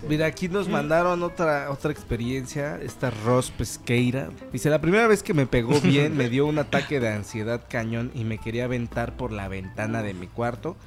[0.09, 4.29] Mira, aquí nos mandaron otra otra experiencia, esta Ross Pesqueira.
[4.53, 8.11] Dice, la primera vez que me pegó bien, me dio un ataque de ansiedad cañón
[8.13, 10.77] y me quería aventar por la ventana de mi cuarto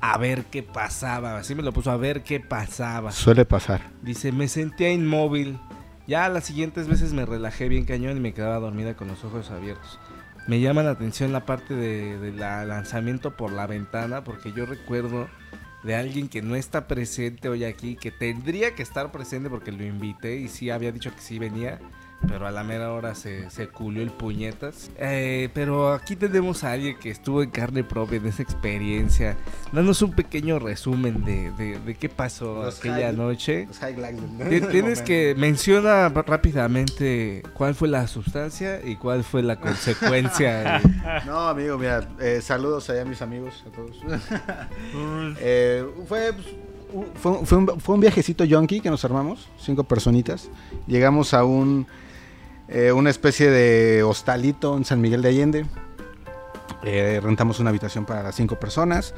[0.00, 1.36] a ver qué pasaba.
[1.36, 3.12] Así me lo puso, a ver qué pasaba.
[3.12, 3.82] Suele pasar.
[4.00, 5.58] Dice, me sentía inmóvil.
[6.06, 9.50] Ya las siguientes veces me relajé bien cañón y me quedaba dormida con los ojos
[9.50, 9.98] abiertos.
[10.46, 14.64] Me llama la atención la parte de, de la lanzamiento por la ventana porque yo
[14.64, 15.28] recuerdo
[15.82, 19.82] de alguien que no está presente hoy aquí, que tendría que estar presente porque lo
[19.84, 21.78] invité y sí había dicho que sí venía,
[22.28, 24.90] pero a la mera hora se, se culió el puñetas.
[24.98, 29.36] Eh, pero aquí tenemos a alguien que estuvo en carne propia en esa experiencia.
[29.72, 33.68] Danos un pequeño resumen de, de- de qué pasó Los aquella high- noche.
[34.38, 40.80] Los Tienes que menciona rápidamente cuál fue la sustancia y cuál fue la consecuencia.
[41.26, 43.96] No, amigo, mira, eh, saludos allá a mis amigos, a todos.
[45.40, 46.46] Eh, fue, pues,
[47.20, 50.48] fue, un- fue un, fue un viajecito yonki que nos armamos, cinco personitas.
[50.86, 51.86] Llegamos a un
[52.70, 55.66] eh, una especie de hostalito en San Miguel de Allende.
[56.82, 59.14] Eh, rentamos una habitación para las cinco personas.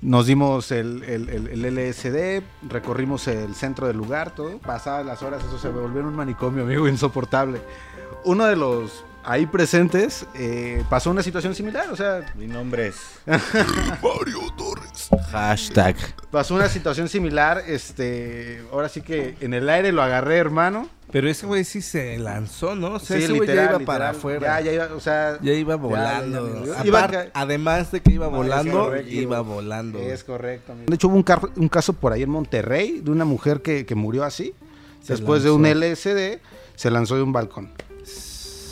[0.00, 4.58] Nos dimos el, el- el- el LSD, recorrimos el centro del lugar, todo.
[4.58, 7.60] Pasadas las horas, eso se volvió un manicomio, amigo, insoportable.
[8.24, 12.96] Uno de los ahí presentes eh, pasó una situación similar, o sea, Mi nombre es
[13.26, 14.87] Mario Torres.
[15.30, 15.96] Hashtag.
[16.30, 20.88] pasó una situación similar, este, ahora sí que en el aire lo agarré, hermano.
[21.10, 22.94] Pero ese güey sí se lanzó, ¿no?
[22.94, 24.16] O sea, Sí, ese güey ya literal, iba para literal.
[24.16, 24.60] afuera.
[24.60, 26.66] Ya, ya iba, o sea, Ya iba volando.
[26.66, 27.30] ya, ya.
[27.32, 29.10] Además de que iba No, es volando, correcto.
[29.10, 29.98] iba volando.
[30.00, 30.72] Es correcto.
[30.72, 30.86] amigo.
[30.90, 33.86] De hecho, hubo un, car- un caso por ahí en Monterrey de una mujer que,
[33.86, 34.52] que murió así.
[35.02, 35.64] Se Después de un.
[35.64, 36.40] LSD,
[36.74, 37.70] se lanzó de un balcón.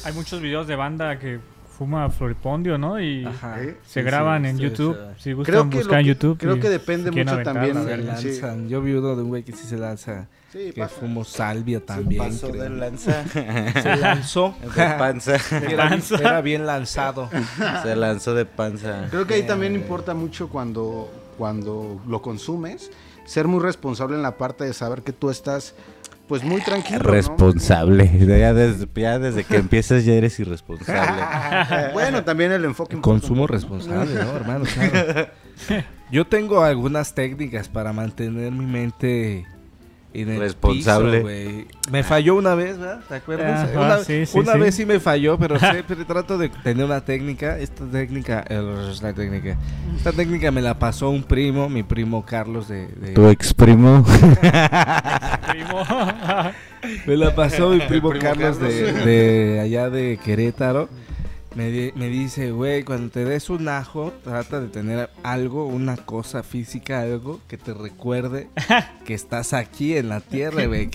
[0.05, 1.41] Hay muchos videos de banda que
[1.77, 3.01] fuma floripondio, ¿no?
[3.01, 3.63] Y Ajá.
[3.63, 3.77] ¿Eh?
[3.87, 4.97] se Sí, graban sí, en sí, YouTube.
[5.17, 5.23] sí.
[5.25, 6.39] Si gustan buscar en YouTube.
[6.39, 7.85] creo y que depende mucho aventarla, también.
[7.87, 8.69] Se lanzan.
[8.69, 10.27] Yo vi uno de un güey que sí se lanza.
[10.53, 10.95] Sí, que pasa.
[11.01, 12.23] fumo salvia también.
[12.23, 12.63] Paso creo.
[12.63, 13.25] de lanza.
[13.29, 14.55] Se lanzó.
[14.77, 15.37] De panza.
[15.69, 16.17] Era, Panza.
[16.17, 17.29] era bien lanzado.
[17.83, 19.09] Se lanzó de panza.
[19.11, 22.91] Creo que ahí también importa mucho cuando, cuando lo consumes,
[23.27, 25.75] ser muy responsable en la parte de saber que tú estás
[26.27, 27.01] pues muy tranquilo.
[27.01, 27.11] ¿no?
[27.11, 28.11] Responsable.
[28.19, 31.23] Ya desde, ya desde que empiezas ya eres irresponsable.
[31.93, 34.65] bueno, también el enfoque Consumo responsable, ¿no, hermano?
[35.67, 35.87] Claro.
[36.11, 39.47] Yo tengo algunas técnicas para mantener mi mente
[40.23, 41.11] en el Responsable.
[41.19, 41.67] piso, güey.
[41.91, 43.01] me falló una vez, ¿verdad?
[43.09, 43.71] ¿Te acuerdas?
[43.71, 44.59] Ajá, una sí, sí, una sí.
[44.59, 47.59] vez sí me falló, pero siempre trato de tener una técnica.
[47.59, 49.57] Esta técnica, eh, esta técnica,
[49.97, 54.05] esta técnica me la pasó un primo, mi primo Carlos de, de- Tu ex primo.
[55.49, 55.85] Primo.
[57.07, 58.75] Me la pasó mi primo, primo Carlos, Carlos.
[58.75, 60.89] De, de allá de Querétaro.
[61.57, 65.97] Me, di- me dice, güey, cuando te des un ajo, trata de tener algo, una
[65.97, 68.51] cosa física, algo que te recuerde
[69.07, 70.91] que estás aquí en la tierra, güey.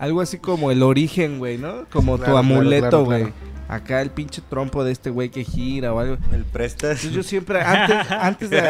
[0.00, 1.84] Algo así como el origen, güey, ¿no?
[1.92, 3.20] Como Claro, tu claro, amuleto, claro, güey.
[3.22, 3.34] claro.
[3.68, 6.16] Acá el pinche trompo de este güey que gira o algo.
[6.32, 7.04] ¿El prestas?
[7.04, 8.60] Entonces yo siempre, antes, antes, de,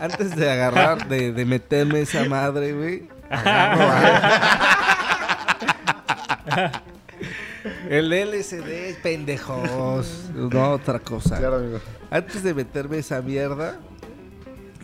[0.00, 3.02] antes de agarrar, de, de meterme esa madre, güey,
[7.88, 10.30] El LSD, pendejos.
[10.34, 11.38] No, otra cosa.
[11.38, 11.80] Claro, amigo.
[12.10, 13.78] Antes de meterme esa mierda,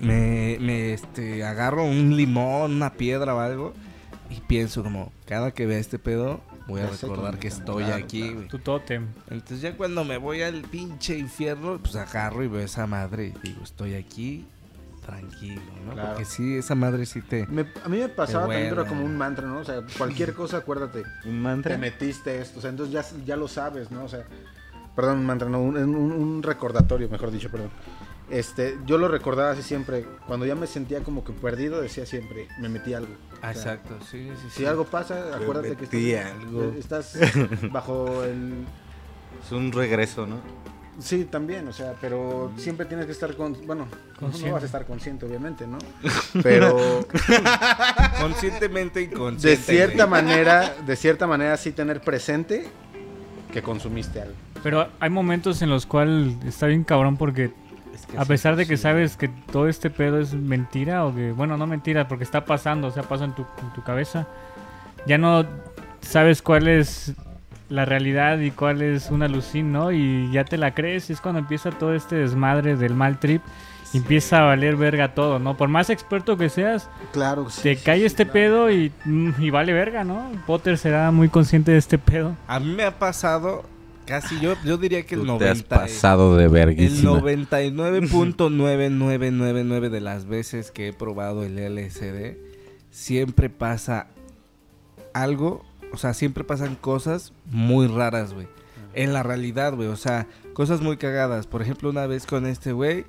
[0.00, 3.74] me, me este, agarro un limón, una piedra o algo.
[4.30, 8.04] Y pienso como, cada que vea este pedo, voy a Ya recordar que estoy claro,
[8.04, 8.48] aquí, güey.
[8.48, 9.06] Tu tótem.
[9.30, 13.48] Entonces ya cuando me voy al pinche infierno, pues agarro y veo esa madre y
[13.48, 14.46] digo, estoy aquí
[15.08, 15.92] tranquilo, ¿no?
[15.94, 16.08] Claro.
[16.10, 17.46] Porque sí, esa madre sí te...
[17.46, 18.88] Me- a mí me pasaba también, era buena.
[18.88, 19.58] como un mantra, ¿no?
[19.60, 21.00] O sea, cualquier cosa, acuérdate.
[21.00, 21.78] ¿Un te mantra?
[21.78, 24.04] metiste esto, o sea, entonces ya, ya lo sabes, ¿no?
[24.04, 24.24] O sea,
[24.94, 27.70] perdón, un mantra, no, un, un- un recordatorio, mejor dicho, perdón.
[28.30, 32.46] Este, yo lo recordaba así siempre, cuando ya me sentía como que perdido, decía siempre,
[32.60, 33.14] me metí algo.
[33.32, 34.50] O sea, Exacto, sí, sí, sí.
[34.50, 36.62] Si algo pasa, acuérdate que metí estás, algo.
[36.78, 37.18] estás
[37.72, 38.66] bajo el...
[39.42, 40.40] Es un regreso, ¿no?
[41.00, 43.56] Sí, también, o sea, pero siempre tienes que estar con...
[43.66, 44.50] Bueno, no Consciente.
[44.52, 45.78] vas a estar consciente, obviamente, ¿no?
[46.42, 47.06] Pero
[48.20, 49.62] Conscientemente, de inconsciente.
[49.62, 50.22] cierta güey.
[50.22, 52.66] manera, de cierta manera sí tener presente
[53.52, 54.34] que consumiste algo.
[54.62, 57.52] Pero hay momentos en los cuales está bien cabrón porque
[57.94, 58.82] Es que a sí, pesar de que sí.
[58.82, 62.88] sabes que todo este pedo es mentira o que, bueno, no mentira porque está pasando,
[62.88, 64.26] o sea, pasa en tu, en tu cabeza,
[65.06, 65.46] ya no
[66.00, 67.12] sabes cuál es
[67.68, 69.92] la realidad y cuál es una alucin, ¿no?
[69.92, 73.42] Y ya te la crees y es cuando empieza todo este desmadre del mal trip
[73.92, 75.56] y empieza a valer verga todo, ¿no?
[75.56, 77.62] Por más experto que seas, Claro, sí.
[77.62, 78.32] te sí, cae sí, este claro.
[78.32, 80.30] pedo y, mm, y vale verga, ¿no?
[80.46, 82.34] Potter será muy consciente de este pedo.
[82.46, 83.64] A mí me ha pasado
[84.06, 85.76] casi, yo, yo diría que el Tú te has 90...
[85.80, 87.12] pasado de El verguísima.
[87.20, 92.36] 99.9999 de las veces que he probado el LSD,
[92.90, 94.08] siempre pasa
[95.14, 98.48] algo, o sea, siempre pasan cosas muy raras, güey.
[98.94, 101.46] En la realidad, güey, o sea, cosas muy cagadas.
[101.46, 103.04] Por ejemplo, una vez con este güey,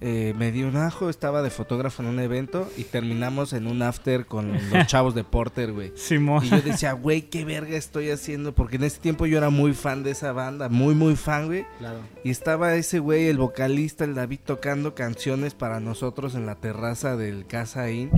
[0.00, 3.82] eh, me di un ajo, estaba de fotógrafo en un evento y terminamos en un
[3.82, 5.92] after con los chavos de Porter, güey.
[5.96, 6.44] Simón.
[6.44, 9.74] Y yo decía, güey, qué verga estoy haciendo, porque en ese tiempo yo era muy
[9.74, 11.66] fan de esa banda, muy, muy fan, güey.
[11.78, 11.98] Claro.
[12.22, 17.16] Y estaba ese güey, el vocalista, el David, tocando canciones para nosotros en la terraza
[17.16, 18.10] del Casa Inn.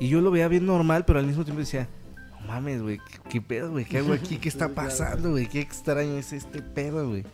[0.00, 1.88] Y yo lo veía bien normal, pero al mismo tiempo decía,
[2.46, 3.84] mames, güey, ¿qué, qué pedo, güey?
[3.84, 4.38] ¿Qué hago aquí?
[4.38, 5.46] ¿Qué está pasando, güey?
[5.46, 7.24] Qué extraño es este pedo, güey.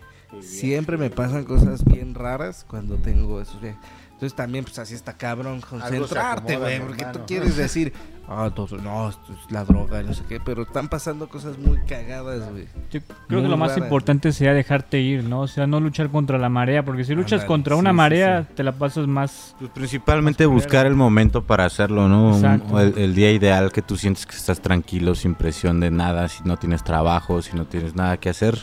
[0.40, 3.80] Siempre me pasan cosas bien raras cuando tengo esos viajes.
[4.22, 6.78] Entonces también, pues así está cabrón concentrarte, güey.
[6.80, 7.92] Porque tú quieres decir,
[8.28, 10.38] ah, entonces, no, esto es la droga, y no sé qué.
[10.38, 12.66] Pero están pasando cosas muy cagadas, güey.
[12.92, 15.40] Yo creo Muy que lo más importante sería dejarte ir, ¿no?
[15.40, 18.42] O sea, no luchar contra la marea, porque si luchas contra sí, una sí, marea,
[18.44, 18.54] sí.
[18.54, 19.56] te la pasas más...
[19.58, 22.36] Pues principalmente Más buscar el momento para hacerlo, ¿no?
[22.36, 26.28] Un- el, el día ideal que tú sientes que estás tranquilo, sin presión de nada,
[26.28, 28.56] si no tienes trabajo, si no tienes nada que hacer.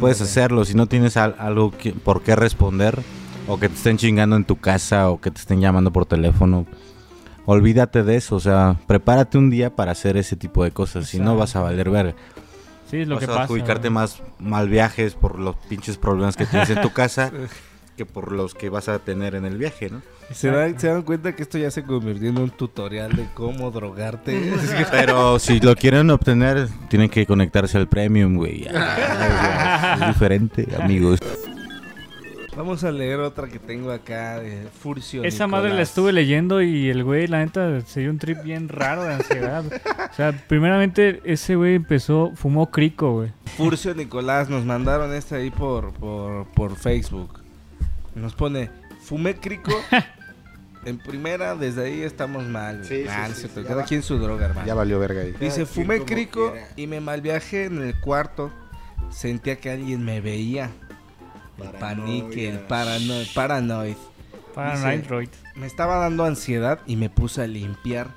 [0.00, 0.30] puedes Ándale.
[0.30, 0.64] hacerlo.
[0.64, 3.02] Si no tienes al- algo que- por qué responder,
[3.46, 6.66] o que te estén chingando en tu casa, o que te estén llamando por teléfono,
[7.44, 8.36] olvídate de eso.
[8.36, 11.06] O sea, prepárate un día para hacer ese tipo de cosas.
[11.08, 12.14] Si no, vas a valer verga.
[12.90, 13.42] Sí, es lo vas que a pasa.
[13.44, 17.32] adjudicarte más mal viajes por los pinches problemas que tienes en tu casa
[17.96, 20.02] que por los que vas a tener en el viaje, ¿no?
[20.30, 23.70] ¿Se dan, se dan cuenta que esto ya se convirtió en un tutorial de cómo
[23.70, 24.52] drogarte.
[24.90, 28.66] Pero si lo quieren obtener, tienen que conectarse al premium, güey.
[28.74, 31.20] Ah, Es diferente, amigos.
[32.56, 35.22] Vamos a leer otra que tengo acá de Furcio.
[35.24, 35.88] Esa madre la Nicolás.
[35.90, 39.62] estuve leyendo y el güey, la neta, se dio un trip bien raro de ansiedad.
[40.10, 43.32] o sea, primeramente ese güey empezó, fumó crico, güey.
[43.58, 47.40] Furcio Nicolás nos mandaron esta ahí por, por, por Facebook.
[48.14, 48.70] Nos pone,
[49.02, 49.72] fumé crico.
[50.84, 52.84] En primera, desde ahí estamos mal.
[52.84, 53.84] Sí, no sí, sí, cada va.
[53.86, 54.64] quien su droga, hermano.
[54.68, 55.32] Ya valió verga ahí.
[55.32, 56.68] Dice, Cada fumé crico quiera.
[56.76, 58.52] y me malviajé en el cuarto.
[59.10, 60.70] Sentía que alguien me veía.
[61.62, 63.26] El panique, el paranoid.
[63.34, 63.96] paranoid.
[64.54, 65.28] Para Dice- Android.
[65.54, 68.08] Me estaba dando ansiedad y me puse a limpiar.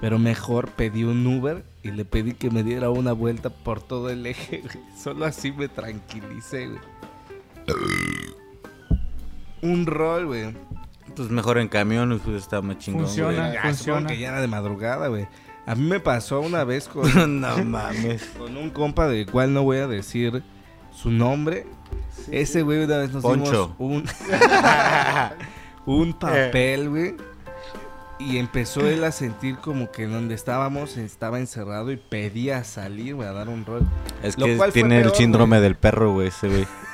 [0.00, 4.10] Pero mejor pedí un Uber y le pedí que me diera una vuelta por todo
[4.10, 4.58] el eje.
[4.62, 4.84] güey.
[5.02, 6.80] Solo así me tranquilicé, güey.
[9.62, 10.54] Un rol, güey.
[11.16, 13.04] Pues mejor en camión, pues está más chingón.
[13.04, 13.46] Funciona.
[13.48, 13.56] güey.
[13.56, 14.06] Ah, funciona.
[14.08, 15.26] que ya era de madrugada, güey.
[15.66, 18.24] A mí me pasó una vez con, no mames.
[18.36, 20.42] con un compa del cual no voy a decir
[20.92, 21.66] su nombre.
[22.30, 23.74] Ese güey una vez nos Poncho.
[23.78, 24.04] dimos un,
[25.86, 27.14] un papel, güey.
[28.18, 33.28] Y empezó él a sentir como que donde estábamos estaba encerrado y pedía salir, güey,
[33.28, 33.82] a dar un rol.
[34.22, 35.62] Es Lo que cual fue tiene el peor, síndrome güey.
[35.62, 36.66] del perro, güey, ese güey.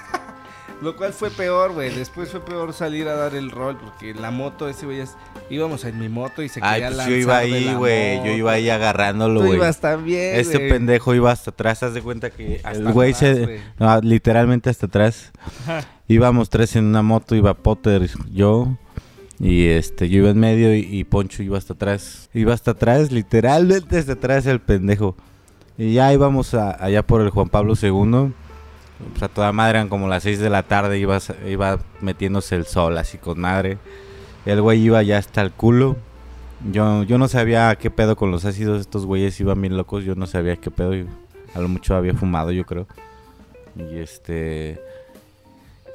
[0.82, 1.90] Lo cual fue peor, güey.
[1.94, 5.02] Después fue peor salir a dar el rol porque la moto, ese güey,
[5.50, 8.16] íbamos en mi moto y se Ay, quería pues lanzar yo iba ahí, güey.
[8.24, 9.58] Yo iba ahí agarrándolo, Tú güey.
[9.58, 13.60] ibas también, Este pendejo iba hasta atrás, haz de cuenta que Hasta el güey se...
[13.78, 15.32] no, literalmente hasta atrás.
[16.08, 18.76] Íbamos tres en una moto, iba Potter, yo...
[19.42, 22.28] Y este, yo iba en medio y, y Poncho iba hasta atrás.
[22.34, 25.16] Iba hasta atrás, literalmente hasta atrás el pendejo.
[25.78, 28.32] Y ya íbamos a- allá por el Juan Pablo II.
[29.10, 32.66] Pues a toda madre eran como las 6 de la tarde, iba, iba metiéndose el
[32.66, 33.78] sol así con madre.
[34.46, 35.96] El güey iba ya hasta el culo.
[36.70, 40.14] Yo, yo no sabía qué pedo con los ácidos, estos güeyes iban bien locos, yo
[40.14, 40.92] no sabía qué pedo.
[41.54, 42.86] a lo mucho había fumado, yo creo.
[43.76, 44.80] Y este...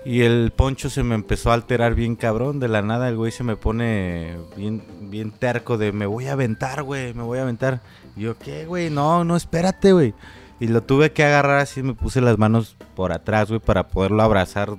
[0.06, 2.60] Y el poncho se me empezó a alterar bien cabrón.
[2.60, 6.34] De la nada el güey se me pone bien, bien terco de me voy a
[6.34, 7.82] aventar, güey, me voy a aventar.
[8.16, 8.92] Y yo, ¿qué, güey?
[8.92, 10.14] No, no, espérate, güey.
[10.60, 14.24] Y lo tuve que agarrar así, me puse las manos por atrás, güey, para poderlo
[14.24, 14.70] abrazar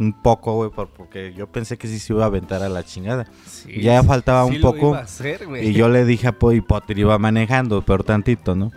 [0.00, 2.84] un poco, güey, por- porque yo pensé que sí se iba a aventar a la
[2.84, 3.26] chingada.
[3.46, 4.88] Sí, ya faltaba sí un poco.
[4.90, 5.68] iba a hacer, güey.
[5.68, 8.70] Y yo le dije a Potter iba manejando, pero tantito, ¿no?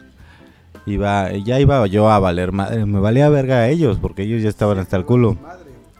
[0.86, 4.50] Iba, ya iba yo a valer madre, me valía verga a ellos, porque ellos ya
[4.50, 5.38] estaban hasta el culo.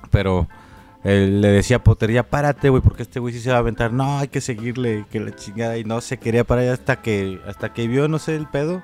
[0.10, 0.48] Pero
[1.04, 3.60] él le decía a Potter, ya párate, güey, porque este güey sí se va a
[3.60, 3.94] aventar.
[3.94, 5.78] No, hay que seguirle, que la chingada.
[5.78, 8.82] Y no se quería parar hasta que, hasta que vio, no sé, el pedo.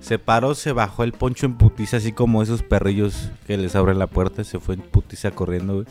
[0.00, 3.98] Se paró, se bajó el poncho en putiza, así como esos perrillos que les abren
[3.98, 4.44] la puerta.
[4.44, 5.86] Se fue en putiza corriendo, güey.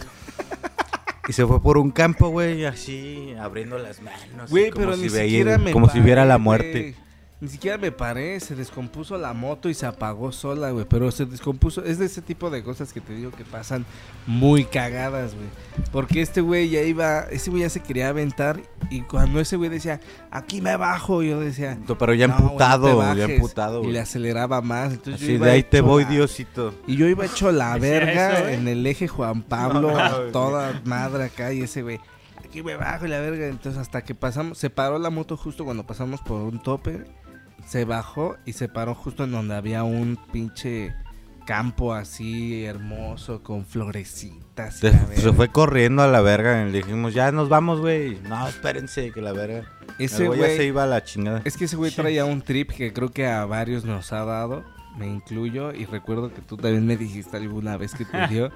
[1.28, 4.50] Y se fue por un campo, güey, así, abriendo las manos.
[4.52, 6.96] Güey, como pero si ni veía- siquiera me Como si viera la muerte.
[7.42, 10.86] Ni siquiera me paré, se descompuso la moto y se apagó sola, güey.
[10.88, 11.84] Pero se descompuso.
[11.84, 13.86] Es de ese tipo de cosas que te digo que pasan
[14.26, 15.48] muy cagadas, güey.
[15.92, 18.62] Porque este güey ya iba, ese güey ya se quería aventar.
[18.90, 20.00] Y cuando ese güey decía,
[20.32, 23.30] aquí me bajo, yo decía, Pero ya "No, güey, no te emputado, ya bajes".
[23.30, 24.94] emputado, Y le aceleraba más.
[24.94, 26.74] Entonces yo Así iba de ahí te voy, la- Diosito.
[26.88, 28.54] Y yo iba hecho la verga eso, ¿eh?
[28.56, 30.32] en el eje Juan Pablo, No, a güey.
[30.32, 32.00] toda madre acá y ese güey,
[32.44, 33.48] aquí me bajo y la verga.
[33.48, 37.04] Entonces hasta que pasamos, se paró la moto justo cuando pasamos por un tope,
[37.66, 40.94] se bajó y se paró justo en donde había un pinche
[41.46, 44.80] campo así hermoso con florecitas.
[44.80, 44.92] Se,
[45.34, 46.68] fue corriendo a la verga.
[46.68, 48.20] y Le dijimos, ya nos vamos, güey.
[48.28, 49.64] No, espérense, que la verga.
[50.00, 51.42] Ese güey ya se iba a la chingada.
[51.46, 54.64] es que ese güey traía un trip que creo que a varios nos ha dado.
[54.98, 58.50] Me incluyo y recuerdo que tú también me dijiste alguna vez que te dio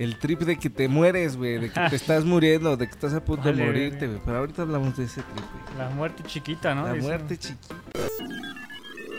[0.00, 3.14] el trip de que te mueres, güey, de que te estás muriendo, de que estás
[3.14, 4.20] a punto de morirte, güey.
[4.24, 5.78] Pero ahorita hablamos de ese trip, güey.
[5.78, 6.82] La muerte chiquita, ¿no?
[6.84, 7.08] La Dicen.
[7.08, 7.74] muerte chiquita.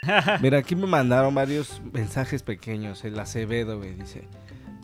[0.41, 3.03] Mira, aquí me mandaron varios mensajes pequeños.
[3.03, 4.27] El Acevedo, güey, dice.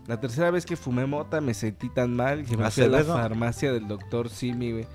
[0.08, 3.04] La tercera vez que fumé mota me sentí tan mal que me fui a la
[3.04, 4.88] farmacia del doctor Simi, güey.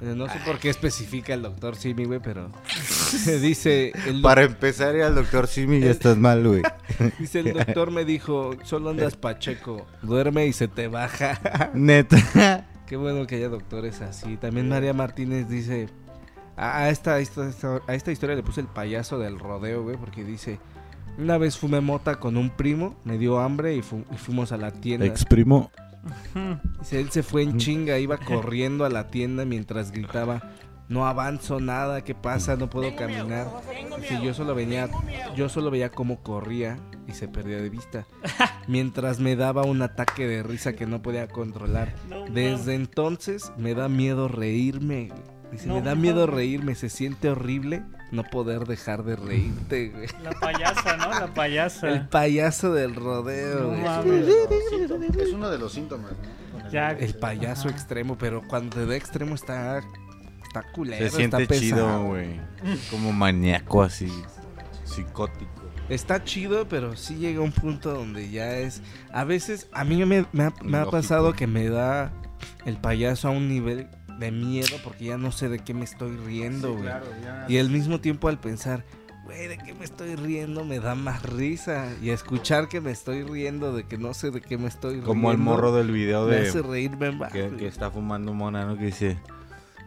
[0.00, 2.50] No sé por qué especifica el doctor Simi, güey, pero
[3.40, 6.62] dice el, Para empezar, ir al doctor Simi ya estás mal, güey.
[7.20, 11.70] dice el doctor me dijo, solo andas pacheco, duerme y se te baja.
[11.74, 12.66] Neta.
[12.86, 14.36] Qué bueno que haya doctores así.
[14.36, 15.88] También María Martínez dice.
[16.56, 20.24] A, esta, esta- esta- a esta historia le puse el payaso del rodeo, güey, porque
[20.24, 20.58] dice.
[21.18, 24.56] Una vez fumé mota con un primo, me dio hambre y, fu- y fuimos a
[24.56, 25.04] la tienda.
[25.06, 25.70] Ex primo.
[26.80, 30.42] Dice, él se fue en chinga, iba corriendo a la tienda mientras gritaba,
[30.88, 32.56] no avanzo nada, ¿qué pasa?
[32.56, 33.46] No puedo caminar.
[34.00, 34.88] Dice, yo solo venía,
[35.36, 38.06] yo solo veía cómo corría y se perdía de vista.
[38.66, 41.94] Mientras me daba un ataque de risa que no podía controlar.
[42.32, 45.10] Desde entonces me da miedo reírme.
[45.52, 50.06] Dice, No me da miedo reírme, se siente horrible no poder dejar de reírte, güey.
[50.22, 51.10] La payasa, ¿no?
[51.10, 51.88] La payasa.
[51.90, 53.82] El payaso del rodeo, No güey.
[53.82, 54.28] mames.
[55.18, 56.70] Es uno de los síntomas, ¿no?
[56.70, 56.90] Ya.
[56.90, 57.76] El payaso Ajá.
[57.76, 59.78] extremo, pero cuando te da extremo está,
[60.42, 62.04] está culero, Se siente está chido, pesado.
[62.06, 62.40] güey.
[62.90, 64.10] Como maníaco así.
[64.84, 65.50] Psicótico.
[65.88, 68.80] Está chido, pero sí llega un punto donde ya es...
[69.12, 70.90] A veces, a mí me, me ha, me ha Lógico.
[70.90, 72.12] pasado que me da
[72.64, 73.88] el payaso a un nivel
[74.22, 76.88] de miedo porque ya no sé de qué me estoy riendo, güey.
[77.48, 78.84] Y al mismo tiempo al pensar,
[79.24, 80.64] güey, ¿de qué me estoy riendo?
[80.64, 81.88] Me da más risa.
[82.00, 84.92] Y a escuchar que me estoy riendo de que no sé de qué me estoy
[84.92, 85.08] riendo.
[85.08, 87.32] Como el morro del video Me de hace reírme más.
[87.32, 88.76] que, que está fumando mona, ¿no?
[88.78, 89.18] Que dice,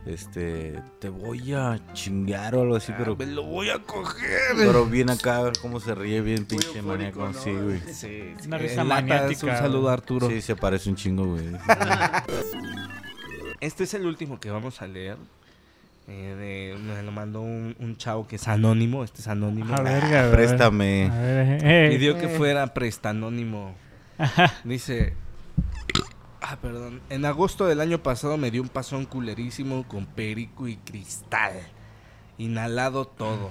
[0.06, 4.40] este, te voy a chingar o algo así, pero, Ah, me lo voy a coger.
[4.58, 7.80] pero bien acá, a ver cómo se ríe, bien pinche maníaco, sí, güey.
[7.88, 10.28] Sí, sí, Una risa maniática, Un saludo a Arturo.
[10.30, 11.46] Sí, se parece un chingo, güey.
[13.62, 15.18] Este es el último que vamos a leer.
[16.08, 19.04] Eh, de- me lo mandó un, un chavo que es anónimo.
[19.04, 19.74] Este es anónimo.
[19.76, 20.32] A verga, a ver.
[20.36, 21.10] Préstame.
[21.12, 23.76] A ver, eh, Pidió que fuera prestanónimo.
[24.64, 25.14] Dice.
[26.42, 27.02] Ah, perdón.
[27.10, 31.54] En agosto del año pasado me dio un pasón culerísimo con perico y cristal.
[32.38, 33.50] Inhalado todo.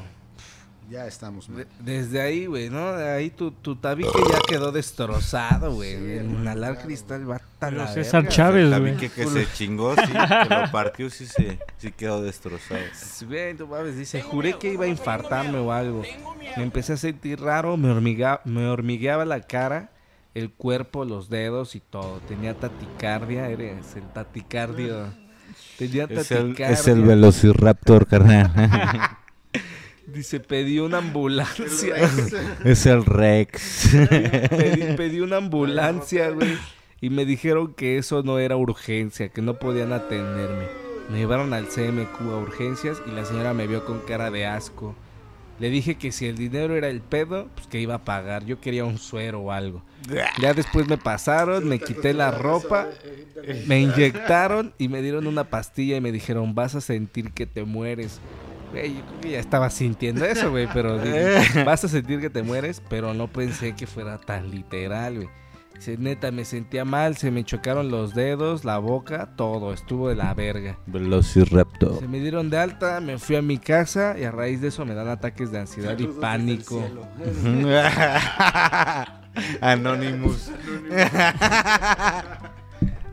[0.90, 1.64] Ya estamos, man.
[1.80, 2.90] De- desde ahí, güey, ¿no?
[2.94, 5.94] Ahí tu, tu tabique ya quedó destrozado, güey.
[5.94, 8.36] El inhalar cristal va tan Pero la César verga.
[8.36, 8.92] Chávez, güey.
[8.92, 12.80] vi que, que se chingó, sí, que lo partió, sí, se, sí quedó destrozado.
[13.26, 16.02] Güey, no mames, dice, juré que iba a infartarme o algo.
[16.56, 19.90] Me empecé a sentir raro, me, hormiga- me hormigueaba la cara,
[20.34, 22.20] el cuerpo, los dedos y todo.
[22.28, 25.06] Tenía taticardia, eres el taticardio.
[25.78, 26.68] Tenía Es el, taticardia.
[26.74, 28.52] es el velociraptor, carnal.
[30.14, 31.96] Dice, pedí una ambulancia.
[32.64, 33.90] es el Rex.
[34.08, 36.56] pedí, pedí una ambulancia, güey.
[37.00, 40.66] Y me dijeron que eso no era urgencia, que no podían atenderme.
[41.10, 44.94] Me llevaron al CMQ a urgencias y la señora me vio con cara de asco.
[45.60, 48.44] Le dije que si el dinero era el pedo, pues que iba a pagar.
[48.44, 49.82] Yo quería un suero o algo.
[50.40, 52.88] Ya después me pasaron, me quité la ropa,
[53.66, 57.64] me inyectaron y me dieron una pastilla y me dijeron, vas a sentir que te
[57.64, 58.20] mueres.
[58.74, 62.28] Güey, yo creo que ya estaba sintiendo eso, güey, pero dije, vas a sentir que
[62.28, 65.28] te mueres, pero no pensé que fuera tan literal, güey.
[65.76, 70.16] Dice, neta, me sentía mal, se me chocaron los dedos, la boca, todo, estuvo de
[70.16, 70.76] la verga.
[70.86, 72.00] Velociraptor.
[72.00, 74.84] Se me dieron de alta, me fui a mi casa y a raíz de eso
[74.84, 76.82] me dan ataques de ansiedad y pánico.
[79.60, 80.50] Anonymous.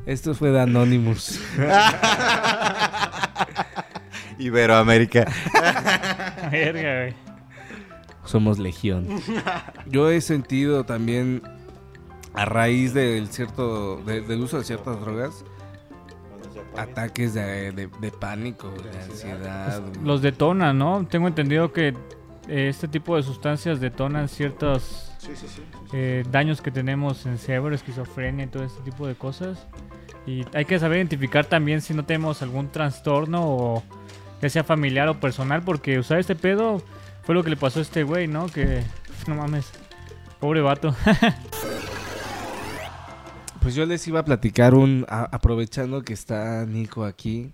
[0.08, 1.40] Esto fue de Anonymous.
[4.42, 5.26] Iberoamérica.
[6.52, 7.14] Verga, güey.
[8.26, 9.08] Somos legión.
[9.88, 11.42] Yo he sentido también
[12.34, 15.44] a raíz del cierto de- del uso de ciertas drogas
[16.78, 19.82] ataques de, de- de pánico, de ansiedad.
[19.82, 20.06] güey.
[20.06, 21.06] Los detonan, ¿no?
[21.10, 21.90] Tengo entendido que
[22.48, 25.62] eh, este tipo de sustancias detonan ciertos Sí, sí, sí.
[25.94, 29.68] eh, daños que tenemos en cerebro, esquizofrenia y todo este tipo de cosas.
[30.26, 33.84] Y hay que saber identificar también si no tenemos algún trastorno o
[34.42, 36.82] ya sea familiar o personal, porque usar este pedo
[37.24, 38.48] fue lo que le pasó a este güey, ¿no?
[38.48, 38.84] Que
[39.28, 39.70] no mames,
[40.40, 40.96] pobre vato.
[43.62, 47.52] Pues yo les iba a platicar un a- aprovechando que está Nico aquí,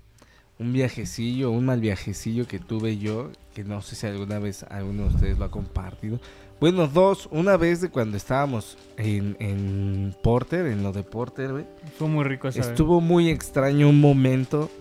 [0.58, 5.04] un viajecillo, un mal viajecillo que tuve yo, que no sé si alguna vez alguno
[5.04, 6.20] de ustedes lo ha compartido.
[6.62, 11.66] Bueno, dos, una vez de cuando estábamos en, en Porter, en lo de Porter, güey.
[12.00, 12.70] fue muy rico esa vez.
[12.70, 14.72] Estuvo muy extraño un momento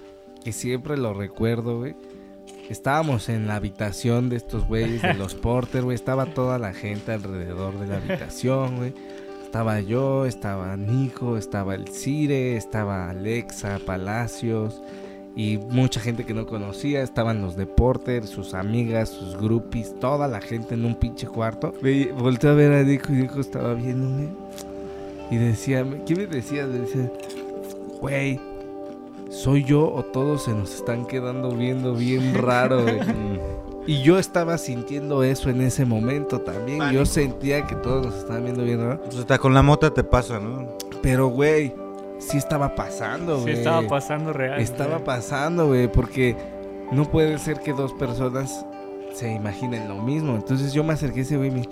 [0.47, 1.97] que siempre lo recuerdo, güey.
[2.71, 5.97] Estábamos en la habitación de estos güeyes de los Porter, güey.
[5.97, 8.95] Estaba toda la gente alrededor de la habitación, güey.
[9.43, 14.81] Estaba yo, estaba Nico, estaba el Cire, estaba Alexa, Palacios
[15.35, 17.03] y mucha gente que no conocía.
[17.03, 21.75] Estaban los de Porter, sus amigas, sus groupies, toda la gente en un pinche cuarto.
[22.21, 24.29] Volteé a ver a Nico y Nico estaba viéndome
[25.29, 26.69] y decía, ¿qué me decía?
[26.69, 27.11] Me decía,
[28.01, 28.39] güey,
[29.31, 33.01] ¿soy yo o todos se nos están quedando viendo bien raro, güey?
[33.89, 36.91] Y yo estaba sintiendo eso en ese momento también.
[36.91, 39.01] Yo sentía que todos nos estaban viendo bien raro.
[39.01, 40.67] Pues hasta con la mota te pasa, ¿no?
[41.03, 41.73] Pero, güey,
[42.19, 43.55] sí estaba pasando, Sí, güey.
[43.55, 44.61] estaba pasando real.
[44.61, 45.05] Estaba güey.
[45.05, 46.37] pasando, güey, porque
[46.91, 48.67] no puede ser que dos personas
[49.15, 50.35] se imaginen lo mismo.
[50.35, 51.69] Entonces yo me acerqué a ese güey y me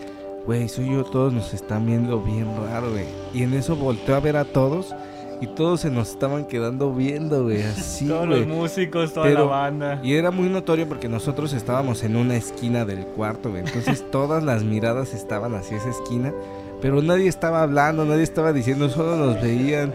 [0.46, 3.06] güey, soy yo, todos nos están viendo bien raro, güey.
[3.32, 4.94] Y en eso volteó a ver a todos
[5.40, 8.40] y todos se nos estaban quedando viendo, güey, así, Todos güey.
[8.44, 10.00] los músicos, toda Pero- la banda.
[10.02, 13.62] Y era muy notorio porque nosotros estábamos en una esquina del cuarto, güey.
[13.66, 16.32] Entonces todas las miradas estaban hacia esa esquina.
[16.80, 19.94] Pero nadie estaba hablando, nadie estaba diciendo, solo nos veían.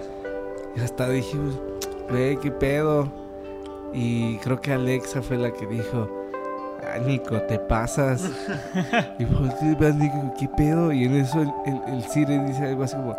[0.75, 1.59] Y hasta dijimos,
[2.09, 3.11] güey, qué pedo.
[3.93, 6.09] Y creo que Alexa fue la que dijo,
[6.83, 8.23] ah, Nico, te pasas.
[9.19, 10.91] y a Nico, ¿qué pedo?
[10.91, 13.15] Y en eso el, el, el Siri dice algo así como,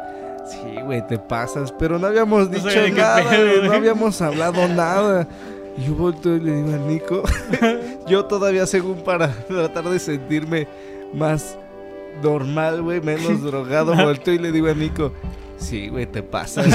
[0.51, 1.72] sí, güey, te pasas.
[1.72, 5.28] Pero no habíamos No dicho nada, pedo, güey, no habíamos hablado nada.
[5.78, 7.22] Y yo volteo y le digo a Nico,
[8.07, 10.66] yo todavía según para tratar de sentirme
[11.14, 11.57] más
[12.22, 15.12] normal, güey, menos drogado, volteo y le digo a Nico,
[15.59, 16.66] sí, güey, te pasas.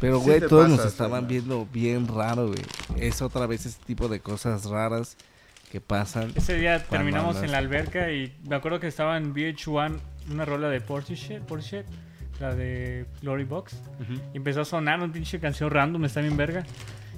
[0.00, 1.34] Pero, güey, todos nos estaban güey.
[1.40, 2.62] viendo bien raro, güey.
[2.96, 5.16] Es otra vez ese tipo de cosas raras
[5.70, 6.32] que pasan.
[6.36, 9.98] Ese día terminamos andas- en la alberca y me acuerdo que estaba en VH1
[10.30, 11.84] una rola de Portishead, Portishead
[12.40, 13.76] la de Glory Box.
[14.32, 16.64] Y empezó a sonar una pinche canción random, está bien verga.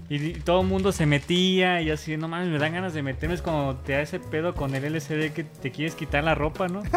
[0.09, 3.35] Y, todo el mundo se metía y así, no mames, me dan ganas de meterme.
[3.35, 6.69] Es como te da ese pedo con el LCD que te quieres quitar la ropa,
[6.69, 6.83] ¿no?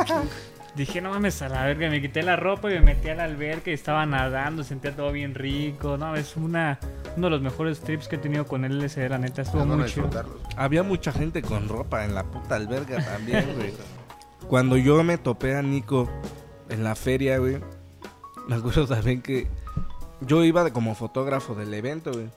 [0.76, 3.24] Dije, no mames, a la verga, me quité la ropa y me metí a la
[3.24, 5.96] alberca y estaba nadando, sentía todo bien rico.
[5.98, 6.80] No, es una,
[7.16, 9.72] uno de los mejores trips que he tenido con el LCD, la neta, estuvo Van
[9.72, 10.10] a muy chido.
[10.58, 13.72] Había mucha gente con ropa en la puta alberga también, güey.
[14.48, 16.08] Cuando yo me topé a Nico
[16.70, 17.58] en la feria, güey,
[18.48, 19.48] me acuerdo también que
[20.22, 22.30] yo iba de- como fotógrafo del evento, güey.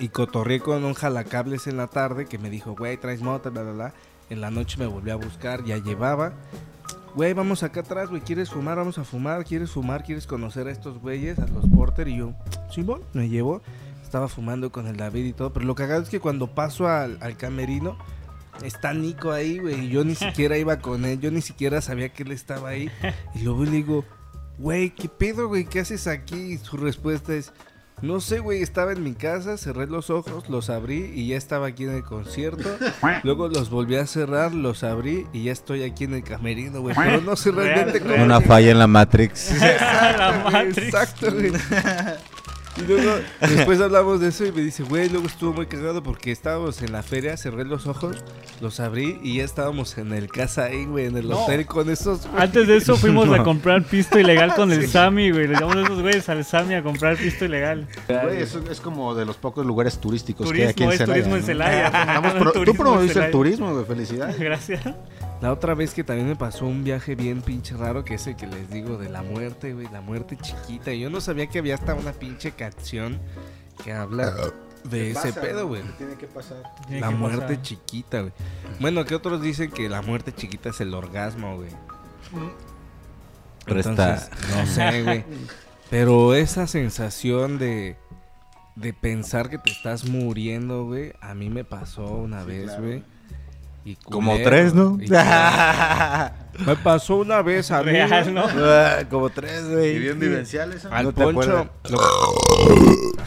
[0.00, 3.62] Y cotorré con un jalacables en la tarde que me dijo, güey, traes moto, bla,
[3.62, 3.94] bla, bla.
[4.30, 6.34] En la noche me volvió a buscar, ya llevaba.
[7.14, 8.76] Güey, vamos acá atrás, güey, ¿quieres fumar?
[8.76, 10.04] Vamos a fumar, ¿quieres fumar?
[10.04, 12.06] ¿Quieres conocer a estos güeyes, a los Porter?
[12.08, 12.32] Y yo,
[12.70, 13.62] Simón, me llevó.
[14.04, 15.52] Estaba fumando con el David y todo.
[15.52, 17.98] Pero lo cagado es que cuando paso al, al camerino,
[18.62, 19.86] está Nico ahí, güey.
[19.86, 21.20] Y yo ni siquiera iba con él.
[21.20, 22.90] Yo ni siquiera sabía que él estaba ahí.
[23.34, 24.04] Y luego le digo,
[24.58, 25.64] güey, ¿qué pedo, güey?
[25.64, 26.36] ¿Qué haces aquí?
[26.36, 27.52] Y su respuesta es,
[28.02, 28.62] no sé, güey.
[28.62, 32.04] Estaba en mi casa, cerré los ojos, los abrí y ya estaba aquí en el
[32.04, 32.68] concierto.
[33.24, 36.94] Luego los volví a cerrar, los abrí y ya estoy aquí en el camerino, güey.
[36.96, 38.24] Pero no sé realmente Real, cómo.
[38.24, 39.52] Una falla en la Matrix.
[39.60, 40.78] la Matrix.
[40.78, 41.52] Exacto, güey.
[42.80, 46.30] Y luego, después hablamos de eso y me dice, güey, luego estuvo muy cagado porque
[46.30, 48.16] estábamos en la feria, cerré los ojos,
[48.60, 51.40] los abrí y ya estábamos en el casa ahí, güey, en el No.
[51.44, 52.26] hotel con esos...
[52.28, 52.42] güey.
[52.44, 55.48] Antes de eso fuimos a comprar pisto ilegal con el Sammy, güey.
[55.48, 57.88] Le llevamos a esos güeyes al Sammy a comprar pisto ilegal.
[58.06, 60.98] Güey, eso es como de los pocos lugares turísticos que hay aquí Turismo, en es
[60.98, 61.14] Celaya.
[61.14, 61.46] turismo en ¿no?
[61.46, 61.86] Celaya.
[62.08, 64.38] Estamos pro- Turismo Tú promoviste el turismo, güey, felicidades.
[64.40, 64.82] Gracias.
[65.40, 68.34] La otra vez que también me pasó un viaje bien pinche raro, que es el
[68.36, 70.92] que les digo de la muerte, güey, la muerte chiquita.
[70.92, 73.20] Yo no sabía que había hasta una pinche canción
[73.84, 74.34] que habla
[74.84, 75.82] de ese Pasa, pedo, güey.
[75.96, 76.62] Tiene que pasar.
[76.86, 77.62] Tiene La que muerte pasar.
[77.62, 78.32] chiquita, güey.
[78.80, 81.70] Bueno, que otros dicen que la muerte chiquita es el orgasmo, güey.
[83.64, 85.24] Pero Entonces, no sé, güey.
[85.90, 87.96] Pero esa sensación de,
[88.76, 93.02] de pensar que te estás muriendo, güey, a mí me pasó una vez, claro.
[93.84, 94.98] Y Como culero, tres, ¿no?
[95.00, 95.08] y
[96.66, 97.92] me pasó una vez a mí.
[97.92, 98.34] Real.
[98.34, 98.44] ¿no?
[99.08, 99.98] Como tres, Y güey.
[99.98, 100.88] bien vivencial eso.
[100.92, 101.40] Al No te poncho.
[101.40, 101.66] acuerdas.
[101.90, 101.98] lo-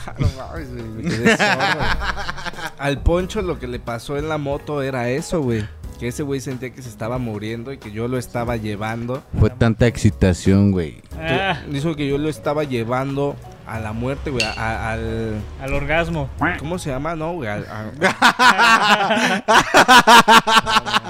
[0.06, 1.88] Ah, no mames, güey, me quedé sordo, güey.
[2.78, 5.64] Al poncho lo que le pasó en la moto era eso, güey.
[6.00, 9.22] Que ese güey sentía que se estaba muriendo y que yo lo estaba llevando.
[9.40, 11.02] Fue tanta excitación, güey.
[11.20, 13.36] Ah, Dijo que yo lo estaba llevando
[13.68, 14.44] a la muerte, güey.
[14.44, 15.42] a- a- al.
[15.62, 16.30] al orgasmo.
[16.60, 17.16] ¿Cómo se llama?
[17.16, 17.50] No, güey.
[17.50, 17.92] al- a-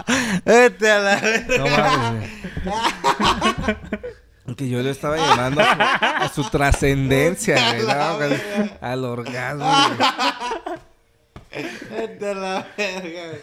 [0.45, 1.22] Vete a la...
[1.58, 2.30] no mames,
[2.64, 4.56] güey.
[4.56, 7.88] Que yo lo estaba llevando a su, trascendencia, güey.
[7.88, 8.39] no, güey,
[8.82, 11.66] al orgasmo, güey.
[11.91, 13.41] Vete a la verga, güey.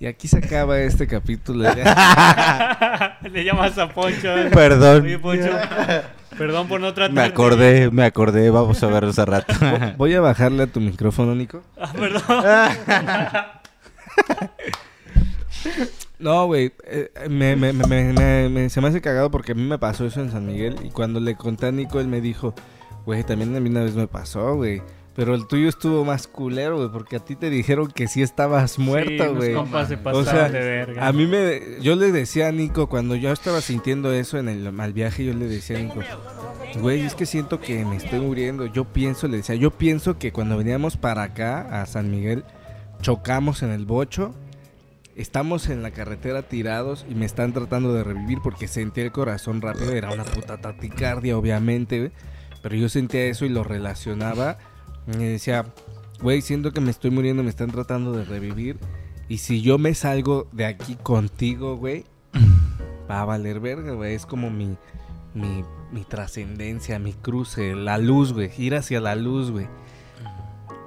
[0.00, 1.64] Y aquí se acaba este capítulo.
[1.74, 4.28] Le llamas a Poncho.
[4.52, 5.02] Perdón.
[5.04, 5.50] Oye, Poncho.
[6.38, 7.14] Perdón por no tratar.
[7.14, 8.48] Me acordé, me acordé.
[8.50, 9.52] Vamos a vernos a rato.
[9.96, 11.62] Voy a bajarle a tu micrófono, Nico.
[11.80, 12.22] Ah, perdón.
[16.18, 16.72] No, güey.
[16.84, 19.78] eh, me, me- me- me- me- me- se me hace cagado porque a mí me
[19.78, 20.76] pasó eso en San Miguel.
[20.84, 22.54] Y cuando le conté a Nico, él me dijo,
[23.06, 24.82] güey, también a mí una vez me pasó, güey.
[25.18, 28.70] Pero el tuyo estuvo más culero, güey, porque a ti te dijeron que sí estabas
[28.70, 29.52] Sí, muerto, unos güey.
[29.52, 31.08] compas se O sea, de verga.
[31.08, 31.80] a mí me...
[31.80, 35.34] Yo le decía a Nico, cuando yo estaba sintiendo eso en el mal viaje, yo
[35.34, 36.02] le decía a Nico,
[36.80, 38.66] güey, es que siento que me estoy muriendo.
[38.66, 42.44] Yo pienso, le decía, yo pienso que cuando veníamos para acá, a San Miguel,
[43.02, 44.36] chocamos en el bocho,
[45.16, 49.62] estamos en la carretera tirados y me están tratando de revivir porque sentía el corazón
[49.62, 52.12] rápido, era una puta taticardia, obviamente, güey.
[52.62, 54.58] Pero yo sentía eso y lo relacionaba.
[55.12, 55.64] Y me decía,
[56.20, 58.78] güey, siento que me estoy muriendo, me están tratando de revivir.
[59.28, 62.04] Y si yo me salgo de aquí contigo, güey,
[63.10, 64.14] va a valer verga, güey.
[64.14, 64.76] Es como mi,
[65.34, 68.50] mi, mi trascendencia, mi cruce, la luz, güey.
[68.58, 69.66] Ir hacia la luz, güey.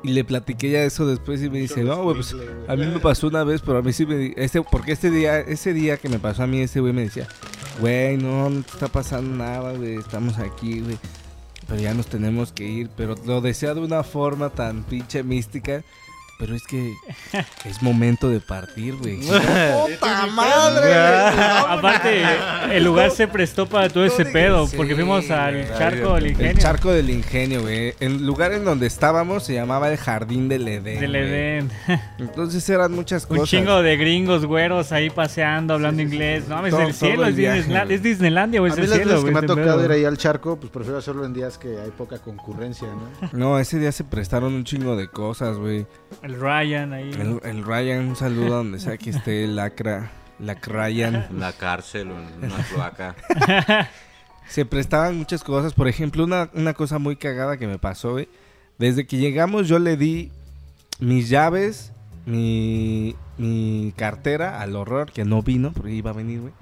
[0.03, 2.36] Y le platiqué ya eso después y me dice, no, güey, pues
[2.67, 4.34] a mí me pasó una vez, pero a mí sí me...
[4.36, 7.28] Este, porque este día, ese día que me pasó a mí, ese güey me decía,
[7.80, 10.97] güey, no, no te está pasando nada, güey, estamos aquí, güey.
[11.72, 15.86] Pero ya nos tenemos que ir, pero lo decía de una forma tan pinche mística.
[16.42, 16.96] Pero es que
[17.66, 19.20] es momento de partir, güey.
[19.20, 20.92] ¡Puta madre!
[21.68, 22.24] Aparte,
[22.72, 26.62] el lugar se prestó para todo ese pedo, porque fuimos al charco del El ingenio.
[26.62, 27.94] charco del ingenio, güey.
[28.00, 31.00] El lugar en donde estábamos se llamaba el Jardín del Edén.
[31.00, 31.24] Del güey.
[31.24, 31.70] Edén.
[32.18, 33.50] Entonces eran muchas Un cosas.
[33.52, 36.48] chingo de gringos güeros ahí paseando, hablando inglés.
[36.48, 37.94] No, es Todo- del cielo, el es, Disneyland- güey.
[37.96, 39.86] es Disneylandia o A es mí las veces que güey, me ha ese tocado pedo.
[39.86, 43.30] ir ahí al charco, pues prefiero hacerlo en días que hay poca concurrencia, ¿no?
[43.32, 45.86] No, ese día se prestaron un chingo de cosas, güey.
[46.22, 47.12] El Ryan ahí.
[47.12, 50.12] El, el Ryan, un saludo a donde sea que esté el Lacra.
[50.41, 51.28] Lac Ryan.
[51.38, 53.16] La cárcel o en una cloaca.
[54.47, 55.74] Se prestaban muchas cosas.
[55.74, 58.28] Por ejemplo, una, una cosa muy cagada que me pasó, güey.
[58.78, 60.32] Desde que llegamos yo le di
[60.99, 61.93] mis llaves,
[62.26, 66.53] mi, mi cartera al horror, que no vino, porque iba a venir, güey.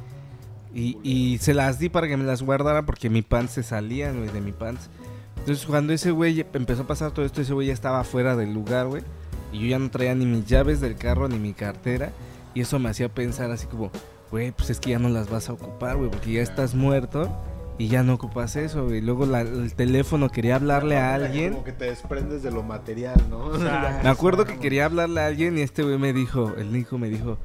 [0.73, 4.17] Y, y se las di para que me las guardara porque mi pants se salían,
[4.17, 4.89] güey, de mi pants.
[5.37, 8.53] Entonces cuando ese güey empezó a pasar todo esto, ese güey ya estaba fuera del
[8.53, 9.03] lugar, güey.
[9.51, 12.11] Y yo ya no traía ni mis llaves del carro ni mi cartera.
[12.53, 13.91] Y eso me hacía pensar así como,
[14.31, 17.29] güey, pues es que ya no las vas a ocupar, güey, porque ya estás muerto
[17.77, 19.01] y ya no ocupas eso, güey.
[19.01, 21.53] Luego la- el teléfono quería hablarle a alguien.
[21.53, 23.53] Como que te desprendes de lo material, ¿no?
[23.59, 26.97] sea, Me acuerdo que quería hablarle a alguien y este güey me dijo, el Nico
[26.97, 27.37] me dijo,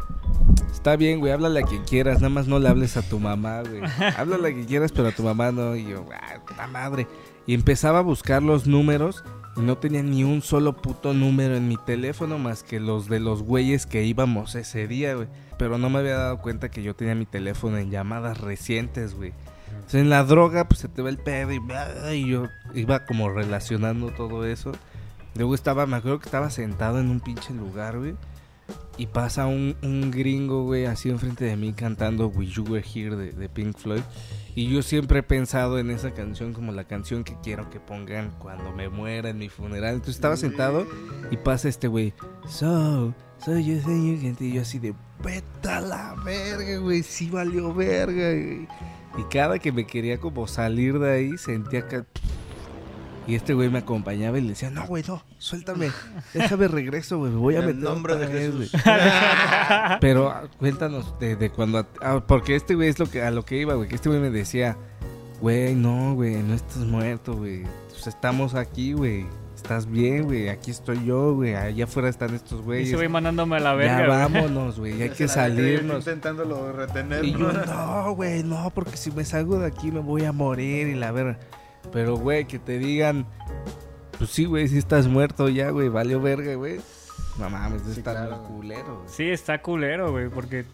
[0.73, 3.61] está bien, güey, háblale a quien quieras, nada más no le hables a tu mamá,
[3.63, 3.81] güey.
[4.19, 5.77] Háblale a quien quieras, pero a tu mamá no.
[5.77, 7.07] Y yo, ah, puta madre.
[7.47, 9.23] Y empezaba a buscar los números
[9.57, 13.43] no tenía ni un solo puto número en mi teléfono más que los de los
[13.43, 15.29] güeyes que íbamos ese día, güey.
[15.59, 19.33] Pero no me había dado cuenta que yo tenía mi teléfono en llamadas recientes, güey.
[19.87, 21.61] O sea, en la droga, pues se te va el pedo y,
[22.15, 24.73] y yo iba como relacionando todo eso.
[25.37, 28.15] Luego estaba, me acuerdo que estaba sentado en un pinche lugar, güey.
[28.97, 33.17] Y pasa un, un gringo, güey, así enfrente de mí cantando We You Were Here
[33.17, 34.03] de, Pink Floyd.
[34.55, 38.31] Y yo siempre he pensado en esa canción como la canción que quiero que pongan
[38.39, 39.95] cuando me muera en mi funeral.
[39.95, 40.87] Entonces estaba sentado
[41.33, 42.15] y pasa este güey.
[42.49, 43.13] So,
[43.45, 44.37] so you think you can...
[44.39, 47.03] Y yo así de, vete a la verga, güey.
[47.03, 48.69] Sí valió verga, güey.
[49.19, 52.05] Y cada que me quería como salir de ahí, sentía que...
[53.27, 55.91] Y este güey me acompañaba y le decía, no, güey, no, suéltame.
[56.35, 57.33] Déjame regreso, güey.
[57.33, 58.71] Me voy a En el meter nombre de Jesús.
[58.73, 58.83] güey".
[60.01, 61.87] Pero ah, cuéntanos de, de cuando...
[62.03, 63.89] ah, porque este güey es lo que, a lo que iba, güey.
[63.89, 64.77] Que este güey me decía,
[65.41, 67.63] güey, no, güey, no estás muerto, güey.
[67.89, 69.27] Pues estamos aquí, güey.
[69.57, 70.51] Estás bien, güey.
[70.51, 71.55] Aquí estoy yo, güey.
[71.55, 72.89] Allá afuera están estos Y güeyes.
[72.89, 74.07] ese güey mandándome a la Ya verga.
[74.07, 74.09] güey.
[74.43, 75.01] vámonos, güey.
[75.01, 75.99] Hay que salirnos.
[76.01, 77.25] Intentándolo retener.
[77.25, 80.89] Y yo, no, güey, no, porque si me salgo de aquí me voy a morir
[80.89, 81.39] y la verga.
[81.95, 83.25] Pero, güey, que te digan,
[84.19, 86.81] pues sí, güey, si estás muerto ya, güey, valió verga, güey.
[87.39, 88.43] No mames, Sí, está claro.
[88.43, 89.09] culero, güey.
[89.09, 90.67] Sí, está culero, güey, porque,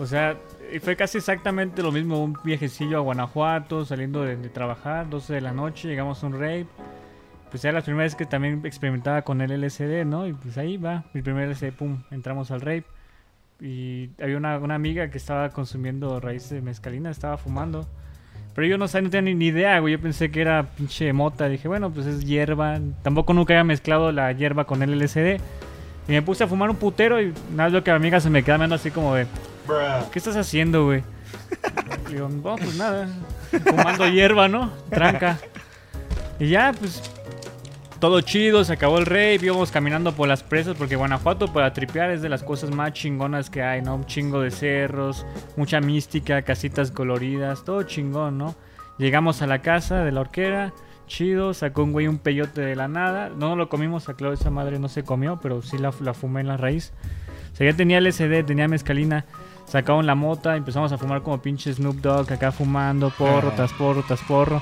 [0.00, 0.36] o sea,
[0.74, 5.34] y fue casi exactamente lo mismo, un viajecillo a Guanajuato, saliendo de, de trabajar, 12
[5.34, 6.66] de la noche, llegamos a un rave.
[7.50, 10.26] Pues era la primera vez que también experimentaba con el LSD, ¿no?
[10.26, 12.84] Y pues ahí va, mi primer LSD, pum, entramos al rave.
[13.60, 17.86] Y había una, una amiga que estaba consumiendo raíz de mezcalina, estaba fumando.
[18.54, 19.94] Pero yo no sabía, no tenía ni, idea, güey.
[19.94, 21.48] Yo pensé que era pinche mota.
[21.48, 22.80] Dije, bueno, pues es hierba.
[23.02, 25.40] Tampoco nunca había mezclado la hierba con el LSD.
[26.08, 28.42] Y me puse a fumar un putero y nada lo que mi amiga se me
[28.42, 29.26] queda viendo así como de,
[30.12, 31.02] ¿qué estás haciendo, güey?
[32.10, 33.08] Digo, no, pues nada,
[33.50, 34.72] fumando hierba, ¿no?
[34.90, 35.38] Tranca.
[36.40, 37.02] Y ya, pues,
[38.02, 42.10] todo chido, se acabó el rave, íbamos caminando por las presas, porque Guanajuato para tripear
[42.10, 43.94] es de las cosas más chingonas que hay, ¿no?
[43.94, 45.24] Un chingo de cerros,
[45.56, 48.56] mucha mística, casitas coloridas, todo chingón, ¿no?
[48.98, 50.72] Llegamos a la casa de la horquera,
[51.06, 54.50] chido, sacó un güey un peyote de la nada, no lo comimos, a claro, esa
[54.50, 56.92] madre no se comió, pero sí la, la fumé en la raíz.
[57.52, 59.26] O sea, ya tenía LSD, tenía mezcalina,
[59.64, 63.54] sacaron la mota, empezamos a fumar como pinche Snoop Dogg acá fumando, porro Ah.
[63.54, 64.60] tras porro tras porro.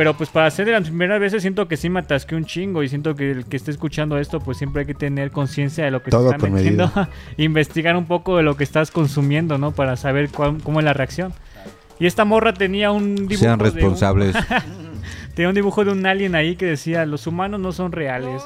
[0.00, 2.82] Pero pues para hacer de las primeras veces siento que sí me atasqué un chingo
[2.82, 5.90] y siento que el que esté escuchando esto pues siempre hay que tener conciencia de
[5.90, 6.90] lo que Todo se está metiendo.
[7.36, 9.72] Investigar un poco de lo que estás consumiendo, ¿no?
[9.72, 11.34] Para saber cuál- cómo es la reacción.
[11.98, 14.34] Y esta morra tenía un dibujo Sean de un- responsables.
[15.34, 18.42] tenía un dibujo de un alien ahí que decía, los humanos no son reales.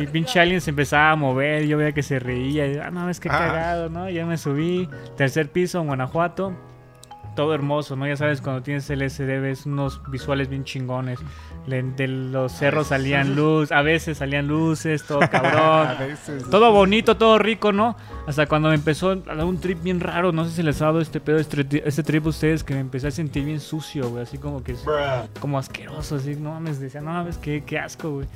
[0.00, 2.66] Y pinche alien se empezaba a mover, yo veía que se reía.
[2.66, 3.36] Y, ah, no, es que Ah.
[3.36, 4.08] cagado, ¿no?
[4.08, 6.54] Ya me subí, tercer piso en Guanajuato.
[7.34, 8.06] Todo hermoso, ¿no?
[8.06, 11.18] Ya sabes, cuando tienes LSD ves unos visuales bien chingones.
[11.66, 15.96] Le- de los cerros salían luz, a veces salían luces, todo cabrón.
[16.50, 17.96] todo bonito, todo rico, ¿no?
[18.26, 20.86] Hasta cuando me empezó a dar un trip bien raro, no sé si les ha
[20.86, 24.10] dado este pedo, este, este trip a ustedes, que me empecé a sentir bien sucio,
[24.10, 24.74] güey, así como que,
[25.40, 28.26] como asqueroso, así, no mames, decía, no mames, qué, qué asco, güey.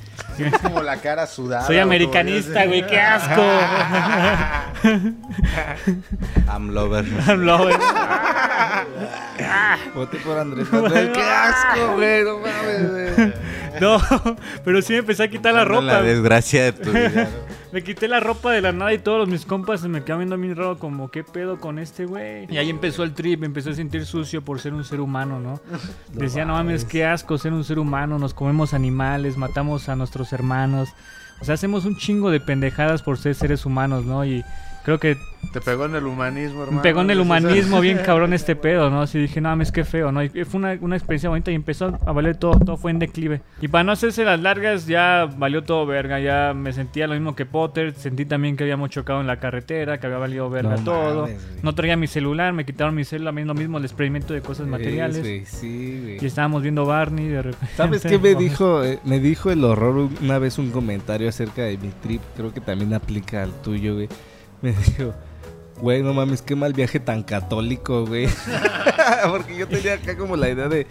[0.63, 1.65] Como la cara sudada.
[1.67, 3.41] Soy americanista, güey, qué asco.
[6.47, 7.05] I'm lover.
[7.27, 7.77] I'm loving.
[9.93, 11.11] Voté por Andrés Manuel.
[11.11, 12.23] ¡Qué asco, güey!
[12.23, 13.33] No mames, güey.
[13.79, 14.01] No,
[14.65, 15.83] pero sí me empecé a quitar la ropa.
[15.83, 17.09] La desgracia de tu vida.
[17.09, 17.57] ¿no?
[17.71, 20.35] Me quité la ropa de la nada y todos mis compas se me quedaban viendo
[20.35, 22.47] a mí raro como, ¿qué pedo con este güey?
[22.49, 25.41] Y ahí empezó el trip, me empecé a sentir sucio por ser un ser humano,
[25.41, 25.59] ¿no?
[26.13, 30.31] Decía, no mames, qué asco ser un ser humano, nos comemos animales, matamos a nuestros
[30.31, 30.89] hermanos.
[31.41, 34.25] O sea, hacemos un chingo de pendejadas por ser seres humanos, ¿no?
[34.25, 34.45] Y
[34.87, 35.17] creo que
[35.51, 36.77] Te pegó en el humanismo, hermano.
[36.77, 39.01] me pegó en el humanismo bien cabrón este pedo, ¿no?
[39.01, 40.23] Así dije, no mames, qué feo, ¿no?
[40.23, 43.41] Y fue una, una experiencia bonita y empezó a valer todo, todo fue en declive.
[43.59, 47.35] Y para no hacerse las largas, ya valió todo verga, ya me sentía lo mismo
[47.35, 50.83] que Potter, sentí también que habíamos chocado en la carretera, que había valido verga No
[50.85, 51.21] todo.
[51.23, 54.67] mames, no traía mi celular, me quitaron mi celular, lo mismo el experimento de cosas
[54.67, 55.17] materiales.
[55.17, 56.17] Sí, güey, sí, güey.
[56.21, 57.75] y estábamos viendo Barney de repente.
[57.75, 58.85] ¿Sabes qué me dijo?
[58.85, 62.21] Eh, me dijo el horror una vez un comentario acerca de mi trip.
[62.37, 64.07] Creo que también aplica al tuyo, güey.
[64.61, 65.13] Me dijo,
[65.81, 68.27] güey, no mames, qué mal viaje tan católico, güey.
[69.29, 70.87] Porque yo tenía acá como la idea de,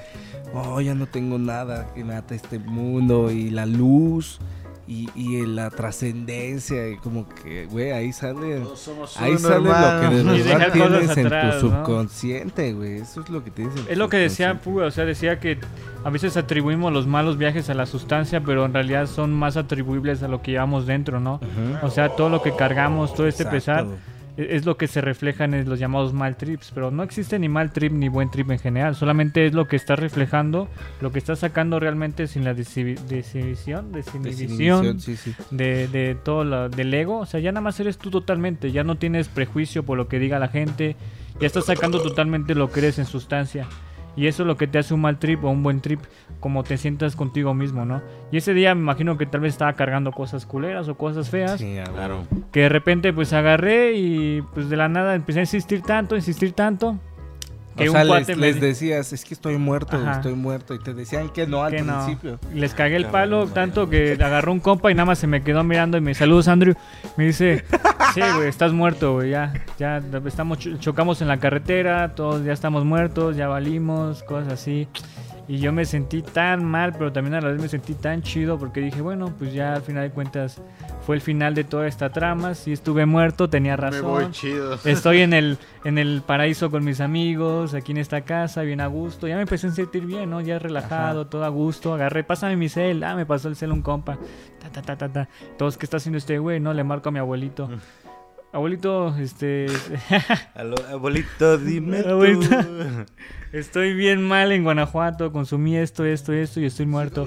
[0.54, 4.40] oh, ya no tengo nada que me ata este mundo y la luz
[4.86, 6.88] y, y la trascendencia.
[6.88, 8.60] Y como que, güey, ahí sale.
[8.60, 11.76] Todos somos Ahí sale lo que de verdad tienes en atrás, tu ¿no?
[11.76, 12.96] subconsciente, güey.
[12.98, 14.60] Eso es lo que tienes en tu Es lo que decía.
[14.60, 15.58] Puga, o sea, decía que
[16.04, 20.22] a veces atribuimos los malos viajes a la sustancia, pero en realidad son más atribuibles
[20.22, 21.40] a lo que llevamos dentro, ¿no?
[21.82, 23.86] O sea, todo lo que cargamos, todo este Exacto, pesar,
[24.36, 27.72] es lo que se refleja en los llamados mal trips, pero no existe ni mal
[27.72, 30.68] trip ni buen trip en general, solamente es lo que está reflejando,
[31.00, 35.34] lo que está sacando realmente sin la desinhibición, desinhibición sí, sí.
[35.50, 38.84] de, de todo lo, del ego, o sea, ya nada más eres tú totalmente, ya
[38.84, 40.96] no tienes prejuicio por lo que diga la gente,
[41.40, 43.66] ya estás sacando totalmente lo que eres en sustancia.
[44.16, 46.00] Y eso es lo que te hace un mal trip o un buen trip,
[46.40, 48.00] como te sientas contigo mismo, ¿no?
[48.32, 51.60] Y ese día me imagino que tal vez estaba cargando cosas culeras o cosas feas,
[51.60, 51.76] Sí.
[51.92, 52.22] Claro.
[52.50, 56.52] que de repente pues agarré y pues de la nada empecé a insistir tanto, insistir
[56.52, 56.98] tanto,
[57.76, 60.12] que o sea, un les, me decías, es que estoy muerto, Ajá.
[60.12, 60.74] estoy muerto.
[60.74, 62.04] Y te decían que no al que no.
[62.04, 62.38] principio.
[62.54, 65.62] Les cagué el palo tanto que agarró un compa y nada más se me quedó
[65.62, 66.74] mirando y me saludos Andrew.
[67.16, 67.64] Me dice,
[68.14, 72.52] sí, güey, estás muerto, güey, ya, ya estamos cho- chocamos en la carretera, todos ya
[72.52, 74.88] estamos muertos, ya valimos, cosas así.
[75.48, 78.58] Y yo me sentí tan mal, pero también a la vez me sentí tan chido
[78.58, 80.60] porque dije, bueno, pues ya al final de cuentas
[81.06, 82.54] fue el final de toda esta trama.
[82.54, 84.02] Si estuve muerto, tenía Me razón.
[84.02, 84.74] voy chido.
[84.84, 88.88] Estoy en el, en el paraíso con mis amigos, aquí en esta casa, bien a
[88.88, 89.28] gusto.
[89.28, 90.40] Ya me empecé a sentir bien, ¿no?
[90.40, 91.94] Ya relajado, todo a gusto.
[91.94, 93.04] Agarré, pásame mi cel.
[93.04, 94.18] Ah, me pasó el cel un compa.
[94.60, 95.28] Ta, ta, ta, ta, ta.
[95.56, 96.58] Todos, ¿qué está haciendo este güey?
[96.58, 97.68] No, le marco a mi abuelito.
[98.56, 99.66] Abuelito, este...
[100.54, 102.08] Aló, abuelito, dime tú.
[102.08, 102.66] Abuelita.
[103.52, 107.26] Estoy bien mal en Guanajuato, consumí esto, esto, esto y estoy muerto.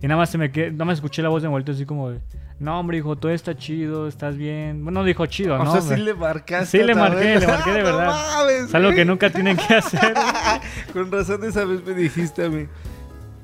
[0.00, 2.08] Y nada más se me quedé, nada más escuché la voz de abuelito así como
[2.12, 2.20] de,
[2.60, 4.82] no hombre hijo, todo está chido, estás bien.
[4.82, 5.70] Bueno, dijo chido, O ¿no?
[5.70, 6.78] sea, sí le marcaste.
[6.78, 8.06] Sí le marqué, le marqué de No verdad.
[8.38, 10.14] mames, Es algo que nunca tienen que hacer.
[10.94, 12.66] Con razón esa vez me dijiste a mí.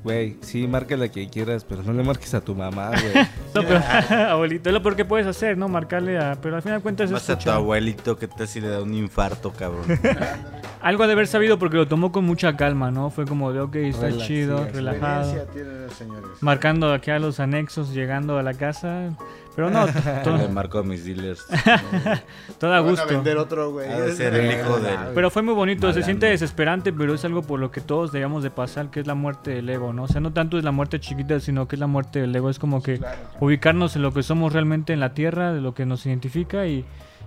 [0.06, 3.26] Güey, sí, marca la que quieras, pero no le marques a tu mamá, güey.
[3.56, 3.80] No, pero,
[4.30, 5.66] abuelito, es lo peor que puedes hacer, ¿no?
[5.66, 6.36] Marcarle a...
[6.40, 8.82] Pero al final de cuentas es Vas a tu abuelito que te si le da
[8.82, 9.84] un infarto, cabrón.
[10.80, 13.10] Algo ha de haber sabido porque lo tomó con mucha calma, ¿no?
[13.10, 15.32] Fue como de, ok, está Relax, chido, sí, relajado.
[15.32, 16.30] Experiencia tienen, señores.
[16.40, 19.08] Marcando aquí a los anexos, llegando a la casa.
[19.56, 19.86] Pero no,
[20.24, 21.46] todo, Le marco a mis dealers.
[22.58, 23.06] todo a Van a gusto.
[23.06, 23.88] vender otro, güey.
[23.88, 24.90] De ser el hijo de...
[25.14, 28.42] Pero fue muy bonito, se siente desesperante, pero es algo por lo que todos debíamos
[28.42, 30.02] de pasar, que es la muerte del ego, ¿no?
[30.04, 32.50] O sea, no tanto es la muerte chiquita, sino que es la muerte del ego.
[32.50, 33.00] Es como que
[33.40, 36.84] ubicarnos en lo que somos realmente en la tierra, de lo que nos identifica y,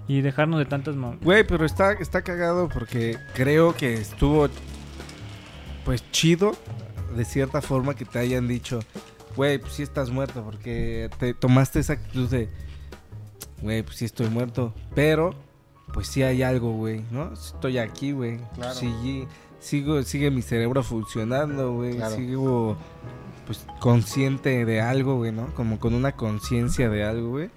[0.08, 0.96] y dejarnos de tantas...
[1.22, 4.48] Güey, pero está, está cagado porque creo que estuvo,
[5.84, 6.52] pues, chido,
[7.16, 8.80] de cierta forma, que te hayan dicho,
[9.40, 12.50] güey, pues sí estás muerto, porque te tomaste esa actitud de,
[13.62, 15.34] güey, pues sí estoy muerto, pero,
[15.94, 17.32] pues sí hay algo, güey, ¿no?
[17.32, 18.42] Estoy aquí, güey.
[18.56, 18.76] Claro.
[18.76, 19.26] Sí,
[19.62, 21.96] sigo, sigue mi cerebro funcionando, güey.
[21.96, 22.18] Claro.
[22.18, 22.78] Sigo,
[23.46, 25.56] pues, consciente de algo, güey, ¿no?
[25.56, 27.50] Como con una conciencia de algo, güey.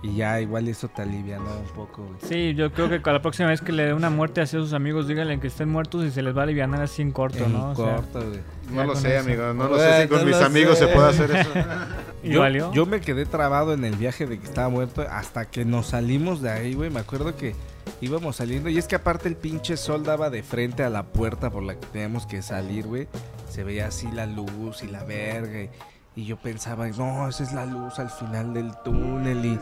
[0.00, 1.56] Y ya igual eso te alivia, ¿no?
[1.56, 2.18] Un poco, güey.
[2.22, 5.08] Sí, yo creo que la próxima vez que le dé una muerte hacia sus amigos,
[5.08, 7.70] díganle que estén muertos y se les va a aliviar así en corto, En ¿no?
[7.70, 8.40] O sea, corto, güey.
[8.72, 9.26] No lo con sé, eso.
[9.26, 9.42] amigo.
[9.54, 10.86] No lo Güey, sé si con no mis amigos sé.
[10.86, 11.50] se puede hacer eso.
[12.22, 12.72] ¿Y yo, valió?
[12.72, 16.42] yo me quedé trabado en el viaje de que estaba muerto hasta que nos salimos
[16.42, 16.90] de ahí, güey.
[16.90, 17.56] Me acuerdo que
[18.00, 18.68] íbamos saliendo.
[18.68, 21.74] Y es que aparte el pinche sol daba de frente a la puerta por la
[21.74, 23.08] que teníamos que salir, güey.
[23.50, 25.62] Se veía así la luz y la verga.
[25.62, 25.70] Y,
[26.18, 29.44] y yo pensaba, no, esa es la luz al final del túnel.
[29.46, 29.60] Y,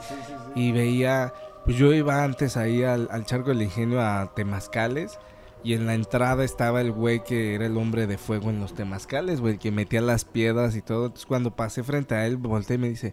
[0.54, 1.34] y veía,
[1.66, 5.18] pues yo iba antes ahí al, al charco del ingenio a Temazcales.
[5.62, 8.72] Y en la entrada estaba el güey que era el hombre de fuego en los
[8.72, 11.06] temazcales, güey, que metía las piedras y todo.
[11.06, 13.12] Entonces cuando pasé frente a él, volteé y me dice,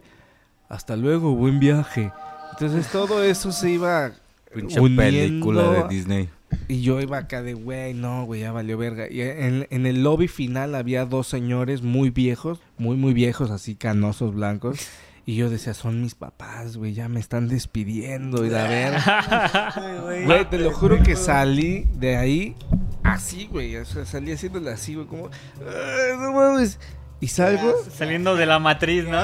[0.70, 2.14] hasta luego, buen viaje.
[2.52, 4.14] Entonces todo eso se iba
[4.54, 6.30] Pinche película de Disney.
[6.68, 9.06] Y yo iba acá de, güey, no, güey, ya valió verga.
[9.10, 13.76] Y en, en el lobby final había dos señores muy viejos, muy, muy viejos, así
[13.76, 14.88] canosos blancos.
[15.26, 19.74] Y yo decía, son mis papás, güey, ya me están despidiendo y la verga.
[20.26, 22.56] Güey, te lo juro que salí de ahí
[23.04, 23.78] así, güey.
[23.78, 25.30] O sea, salí haciéndole así, güey, como,
[25.60, 26.78] "Ay, no mames.
[27.24, 29.18] Y salgo, Saliendo de la matriz, ¿no?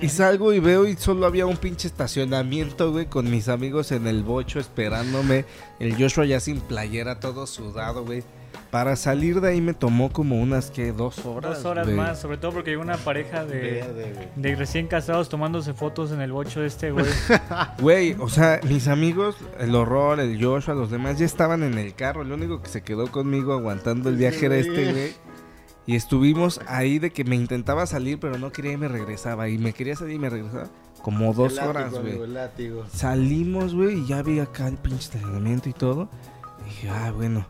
[0.00, 4.06] Y salgo y veo y solo había un pinche estacionamiento, güey, con mis amigos en
[4.06, 5.46] el bocho esperándome.
[5.80, 8.22] El Joshua ya sin playera, todo sudado, güey.
[8.70, 11.56] Para salir de ahí me tomó como unas, que Dos horas.
[11.56, 11.96] Dos horas güey.
[11.96, 16.30] más, sobre todo porque hay una pareja de, de recién casados tomándose fotos en el
[16.30, 17.06] bocho de este, güey.
[17.80, 21.96] Güey, o sea, mis amigos, el horror, el Joshua, los demás ya estaban en el
[21.96, 22.22] carro.
[22.22, 25.29] El único que se quedó conmigo aguantando el viaje era este, güey.
[25.90, 29.48] Y estuvimos ahí de que me intentaba salir, pero no quería y me regresaba.
[29.48, 30.68] Y me quería salir y me regresaba.
[31.02, 32.16] Como dos horas, güey.
[32.92, 36.08] Salimos, güey, y ya vi acá el pinche estacionamiento y todo.
[36.60, 37.44] Y dije, ah, bueno,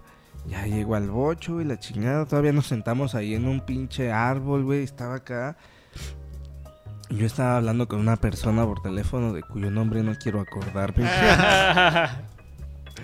[0.48, 2.24] ya llego al bocho y la chingada.
[2.24, 4.84] Todavía nos sentamos ahí en un pinche árbol, güey.
[4.84, 5.58] Estaba acá.
[7.10, 11.06] Yo estaba hablando con una persona por teléfono de cuyo nombre no quiero acordarme.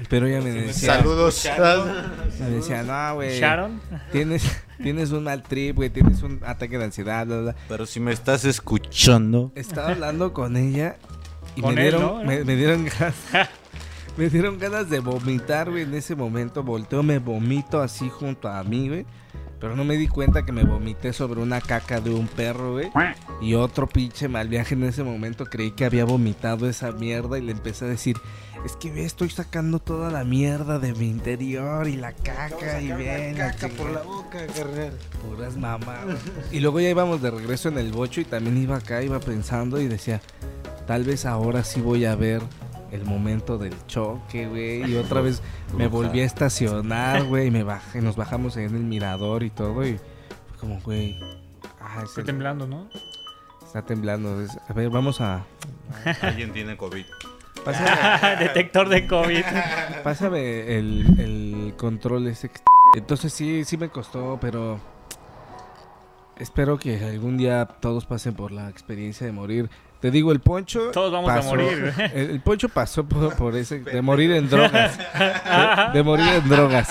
[0.08, 1.46] Pero ella me decía, Saludos.
[2.40, 3.82] me decía, no, güey, Sharon.
[4.12, 4.44] tienes,
[4.82, 7.56] tienes un mal trip, güey, tienes un ataque de ansiedad, bla, bla.
[7.68, 10.96] Pero si me estás escuchando, Estaba hablando con ella
[11.54, 12.24] y Con me él, dieron, ¿no?
[12.24, 13.14] me, me dieron ganas.
[14.16, 15.82] me dieron ganas de vomitar, güey.
[15.82, 19.06] En ese momento volteo, me vomito así junto a mí, güey.
[19.60, 22.90] Pero no me di cuenta que me vomité sobre una caca de un perro, güey.
[23.40, 25.46] Y otro pinche mal viaje en ese momento.
[25.46, 28.16] Creí que había vomitado esa mierda y le empecé a decir:
[28.66, 32.92] Es que ve, estoy sacando toda la mierda de mi interior y la caca y
[32.92, 33.38] bien.
[33.38, 34.02] la chingada".
[34.02, 34.92] boca, carnal.
[35.22, 36.18] Puras mamadas.
[36.52, 39.80] Y luego ya íbamos de regreso en el bocho y también iba acá, iba pensando
[39.80, 40.20] y decía,
[40.86, 42.42] tal vez ahora sí voy a ver
[42.92, 44.90] el momento del choque, güey.
[44.90, 45.42] Y otra vez
[45.76, 49.50] me volví a estacionar, güey, y me bajé, nos bajamos ahí en el mirador y
[49.50, 49.98] todo y
[50.48, 51.18] fue como, güey,
[51.80, 52.88] ah, es Estoy el- temblando, ¿no?
[53.64, 54.40] está temblando.
[54.40, 55.44] Es- a ver, vamos a...
[56.22, 57.04] alguien tiene COVID.
[57.64, 59.42] Pásame, Detector de COVID.
[60.04, 62.50] pásame el, el control ese.
[62.94, 64.78] Entonces sí, sí me costó, pero
[66.38, 69.68] espero que algún día todos pasen por la experiencia de morir.
[70.00, 70.90] Te digo, el poncho.
[70.92, 71.92] Todos vamos a morir.
[72.14, 73.80] El, el poncho pasó por, por ese.
[73.80, 74.98] De morir en drogas.
[74.98, 76.88] De, de morir en drogas.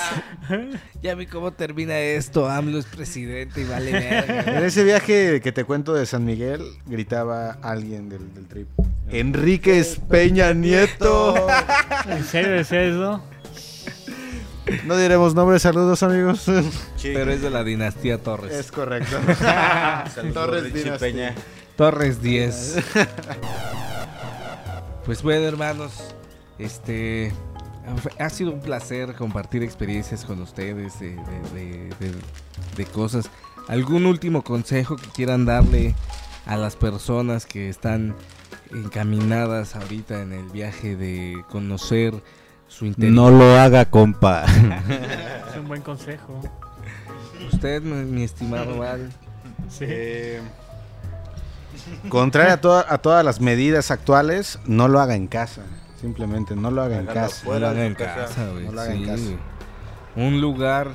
[1.01, 2.49] Ya vi cómo termina esto.
[2.49, 4.57] AMLO es presidente y vale verga.
[4.57, 8.67] En ese viaje que te cuento de San Miguel, gritaba alguien del, del trip.
[9.09, 11.47] Enríquez Peña Nieto.
[12.09, 13.23] ¿En serio decía eso?
[14.85, 16.45] No diremos nombres, saludos amigos.
[17.01, 18.51] Pero es de la dinastía Torres.
[18.51, 19.17] Es correcto.
[20.33, 20.99] Torres Dynasty.
[20.99, 21.35] Peña.
[21.77, 22.77] Torres 10.
[25.05, 26.15] pues bueno, hermanos,
[26.57, 27.31] este
[28.19, 32.15] ha sido un placer compartir experiencias con ustedes de, de- de- de-
[32.77, 33.29] de cosas.
[33.67, 35.95] ¿Algún último consejo que quieran darle
[36.45, 38.15] a las personas que están
[38.73, 42.13] encaminadas ahorita en el viaje de conocer
[42.67, 43.13] su interior?
[43.13, 44.45] No lo haga, compa.
[45.51, 46.39] Es un buen consejo.
[47.51, 49.11] Usted, mi, mi estimado Val.
[49.69, 49.85] Sí.
[49.87, 50.41] Eh,
[52.09, 55.61] contrario a, toda- a todas las medidas actuales, no lo haga en casa.
[56.01, 57.43] Simplemente no lo haga en casa.
[57.45, 58.43] No lo haga en casa.
[58.65, 59.23] No lo haga en casa.
[59.23, 59.37] güey.
[60.27, 60.91] Un lugar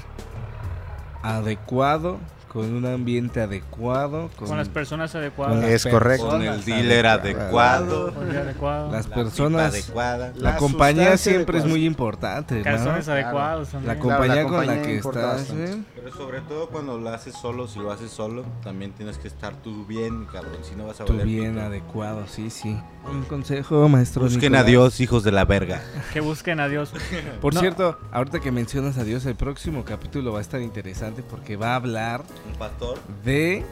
[1.22, 2.18] adecuado,
[2.52, 5.60] con un ambiente adecuado, con, Con las personas con adecuadas.
[5.60, 6.28] las Es correcto.
[6.30, 7.80] Con el dealer adecuadas.
[7.82, 8.14] adecuado.
[8.14, 8.90] Con el adecuado.
[8.90, 10.32] Las la personas, pipa adecuada.
[10.36, 12.64] la La compañía siempre es muy importante, ¿no?
[12.64, 13.20] Calzones Claro.
[13.22, 13.98] adecuados La también.
[14.00, 15.82] compañía la con la que estás, güey.
[15.94, 19.54] Pero sobre todo cuando lo haces solo, si lo haces solo, también tienes que estar
[19.54, 20.56] tú bien, cabrón.
[20.62, 22.76] Si no vas a Tú valer bien adecuado, sí, sí.
[23.08, 24.22] Un consejo, maestro.
[24.24, 24.64] Busquen a.
[24.64, 25.80] Dios, hijos de la verga.
[26.12, 26.92] Que busquen a Dios.
[27.40, 27.60] Por No.
[27.60, 31.72] cierto, ahorita que mencionas a Dios, el próximo capítulo va a estar interesante porque va
[31.72, 32.98] a hablar Un pastor.
[33.24, 33.64] de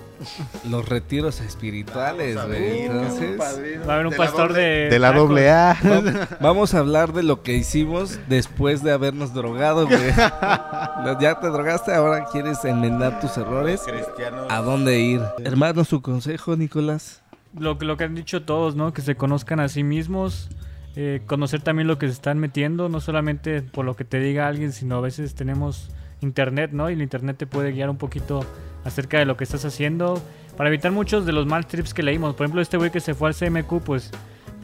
[0.69, 2.83] los retiros espirituales, güey.
[2.83, 4.89] Entonces, Va a haber un pastor de.
[4.91, 5.77] De la doble A.
[5.85, 10.01] Va- Vamos a hablar de lo que hicimos después de habernos drogado, güey.
[11.21, 13.83] ya te drogaste, ahora quieres enmendar tus errores.
[13.87, 14.47] Cristianos.
[14.51, 15.21] ¿A dónde ir?
[15.45, 17.23] Hermano, su consejo, Nicolás.
[17.59, 18.93] Lo, que- lo que han dicho todos, ¿no?
[18.93, 20.49] Que se conozcan a sí mismos.
[20.97, 24.49] eh, conocer también lo que se están metiendo, no solamente por lo que te diga
[24.49, 25.91] alguien, sino a veces tenemos
[26.21, 26.91] internet, ¿no?
[26.91, 28.45] Y el internet te puede guiar un poquito
[28.85, 30.23] acerca de lo que estás haciendo
[30.57, 32.35] para evitar muchos de los mal trips que leímos.
[32.35, 34.11] Por ejemplo, este güey que se fue al CMQ, pues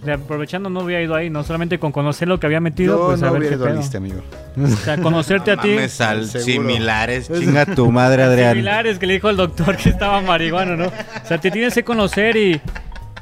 [0.04, 3.06] de- aprovechando no había ido ahí, no solamente con conocer lo que había metido, Yo
[3.06, 3.76] pues a no ver hubiera qué pedo.
[3.76, 4.20] liste, amigo.
[4.62, 5.76] O sea, conocerte a ti.
[6.00, 7.30] Al similares.
[7.32, 8.52] Chinga tu madre, Adrián.
[8.52, 10.86] Similares que le dijo el doctor que estaba marihuano, ¿no?
[10.86, 12.60] O sea, te tienes que conocer y,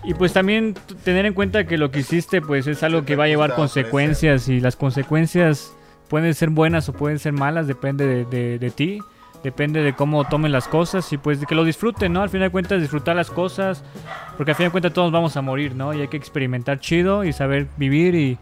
[0.04, 0.74] y pues también
[1.04, 4.48] tener en cuenta que lo que hiciste pues es algo que va a llevar consecuencias
[4.48, 5.72] y las consecuencias
[6.12, 8.98] pueden ser buenas o pueden ser malas, depende de, de- de ti,
[9.42, 12.20] depende de cómo tomen las cosas y pues de que lo disfruten, ¿no?
[12.20, 13.82] Al final de cuentas disfrutar las cosas,
[14.36, 15.94] porque al final de cuentas todos vamos a morir, ¿no?
[15.94, 18.36] Y hay que experimentar chido y saber vivir y,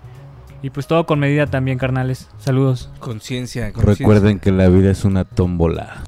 [0.63, 2.29] y pues todo con medida también, carnales.
[2.39, 2.91] Saludos.
[2.99, 4.03] Conciencia, conciencia.
[4.05, 6.03] Recuerden que la vida es una tómbola.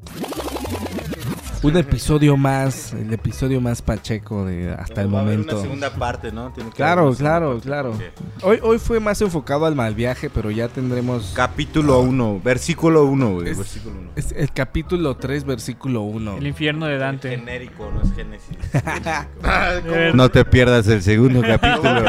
[1.63, 5.55] Un episodio más, el episodio más pacheco de hasta el Va a haber momento.
[5.55, 6.51] una segunda parte, ¿no?
[6.51, 7.91] Tiene que Claro, haber claro, claro.
[7.91, 8.11] parte.
[8.41, 13.29] Hoy, hoy fue más enfocado al mal viaje, pero ya tendremos Capítulo 1, versículo 1,
[13.35, 13.49] güey.
[13.49, 14.09] Es- Versículo 1.
[14.17, 16.37] es el capítulo 3, versículo 1.
[16.37, 17.29] El infierno de Dante.
[17.29, 18.57] Genérico, no es Génesis.
[20.15, 22.01] No te pierdas el segundo capítulo.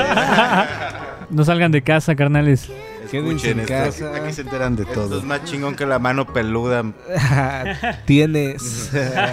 [1.31, 2.69] No salgan de casa, carnales.
[3.11, 4.07] Quédense en Escuchen esto.
[4.11, 4.23] casa.
[4.23, 5.19] Aquí se enteran de Esto todo.
[5.19, 6.83] es más chingón que la mano peluda.
[8.07, 8.63] Tienes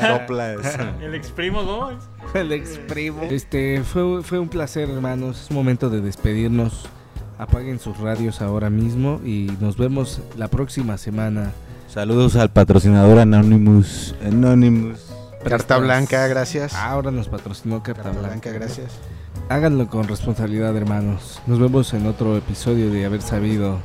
[0.07, 0.77] Soplas.
[1.01, 2.03] El exprimo Gómez.
[2.33, 3.23] el exprimo.
[3.23, 5.41] Este fue, fue un placer, hermanos.
[5.43, 6.87] Es momento de despedirnos.
[7.37, 11.51] Apaguen sus radios ahora mismo y nos vemos la próxima semana.
[11.87, 14.15] Saludos al patrocinador Anonymous.
[14.25, 15.07] Anonymous.
[15.43, 16.75] Carta blanca, gracias.
[16.75, 18.49] Ahora nos patrocinó Carta, Carta Blanca.
[18.49, 18.91] blanca, gracias.
[19.51, 21.41] Háganlo con responsabilidad, hermanos.
[21.45, 23.81] Nos vemos en otro episodio de Haber Sabido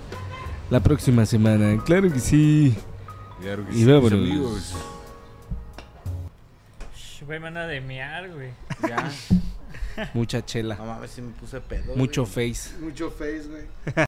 [0.70, 1.82] la próxima semana.
[1.84, 2.72] Claro que sí.
[3.72, 4.76] Y vámonos.
[7.26, 8.50] Güey, me van a demear, güey.
[8.88, 9.10] Ya.
[10.14, 10.76] Mucha chela.
[10.76, 11.96] No mames, si me puse pedo.
[11.96, 12.54] Mucho güey.
[12.54, 12.78] face.
[12.78, 14.05] Mucho face, güey.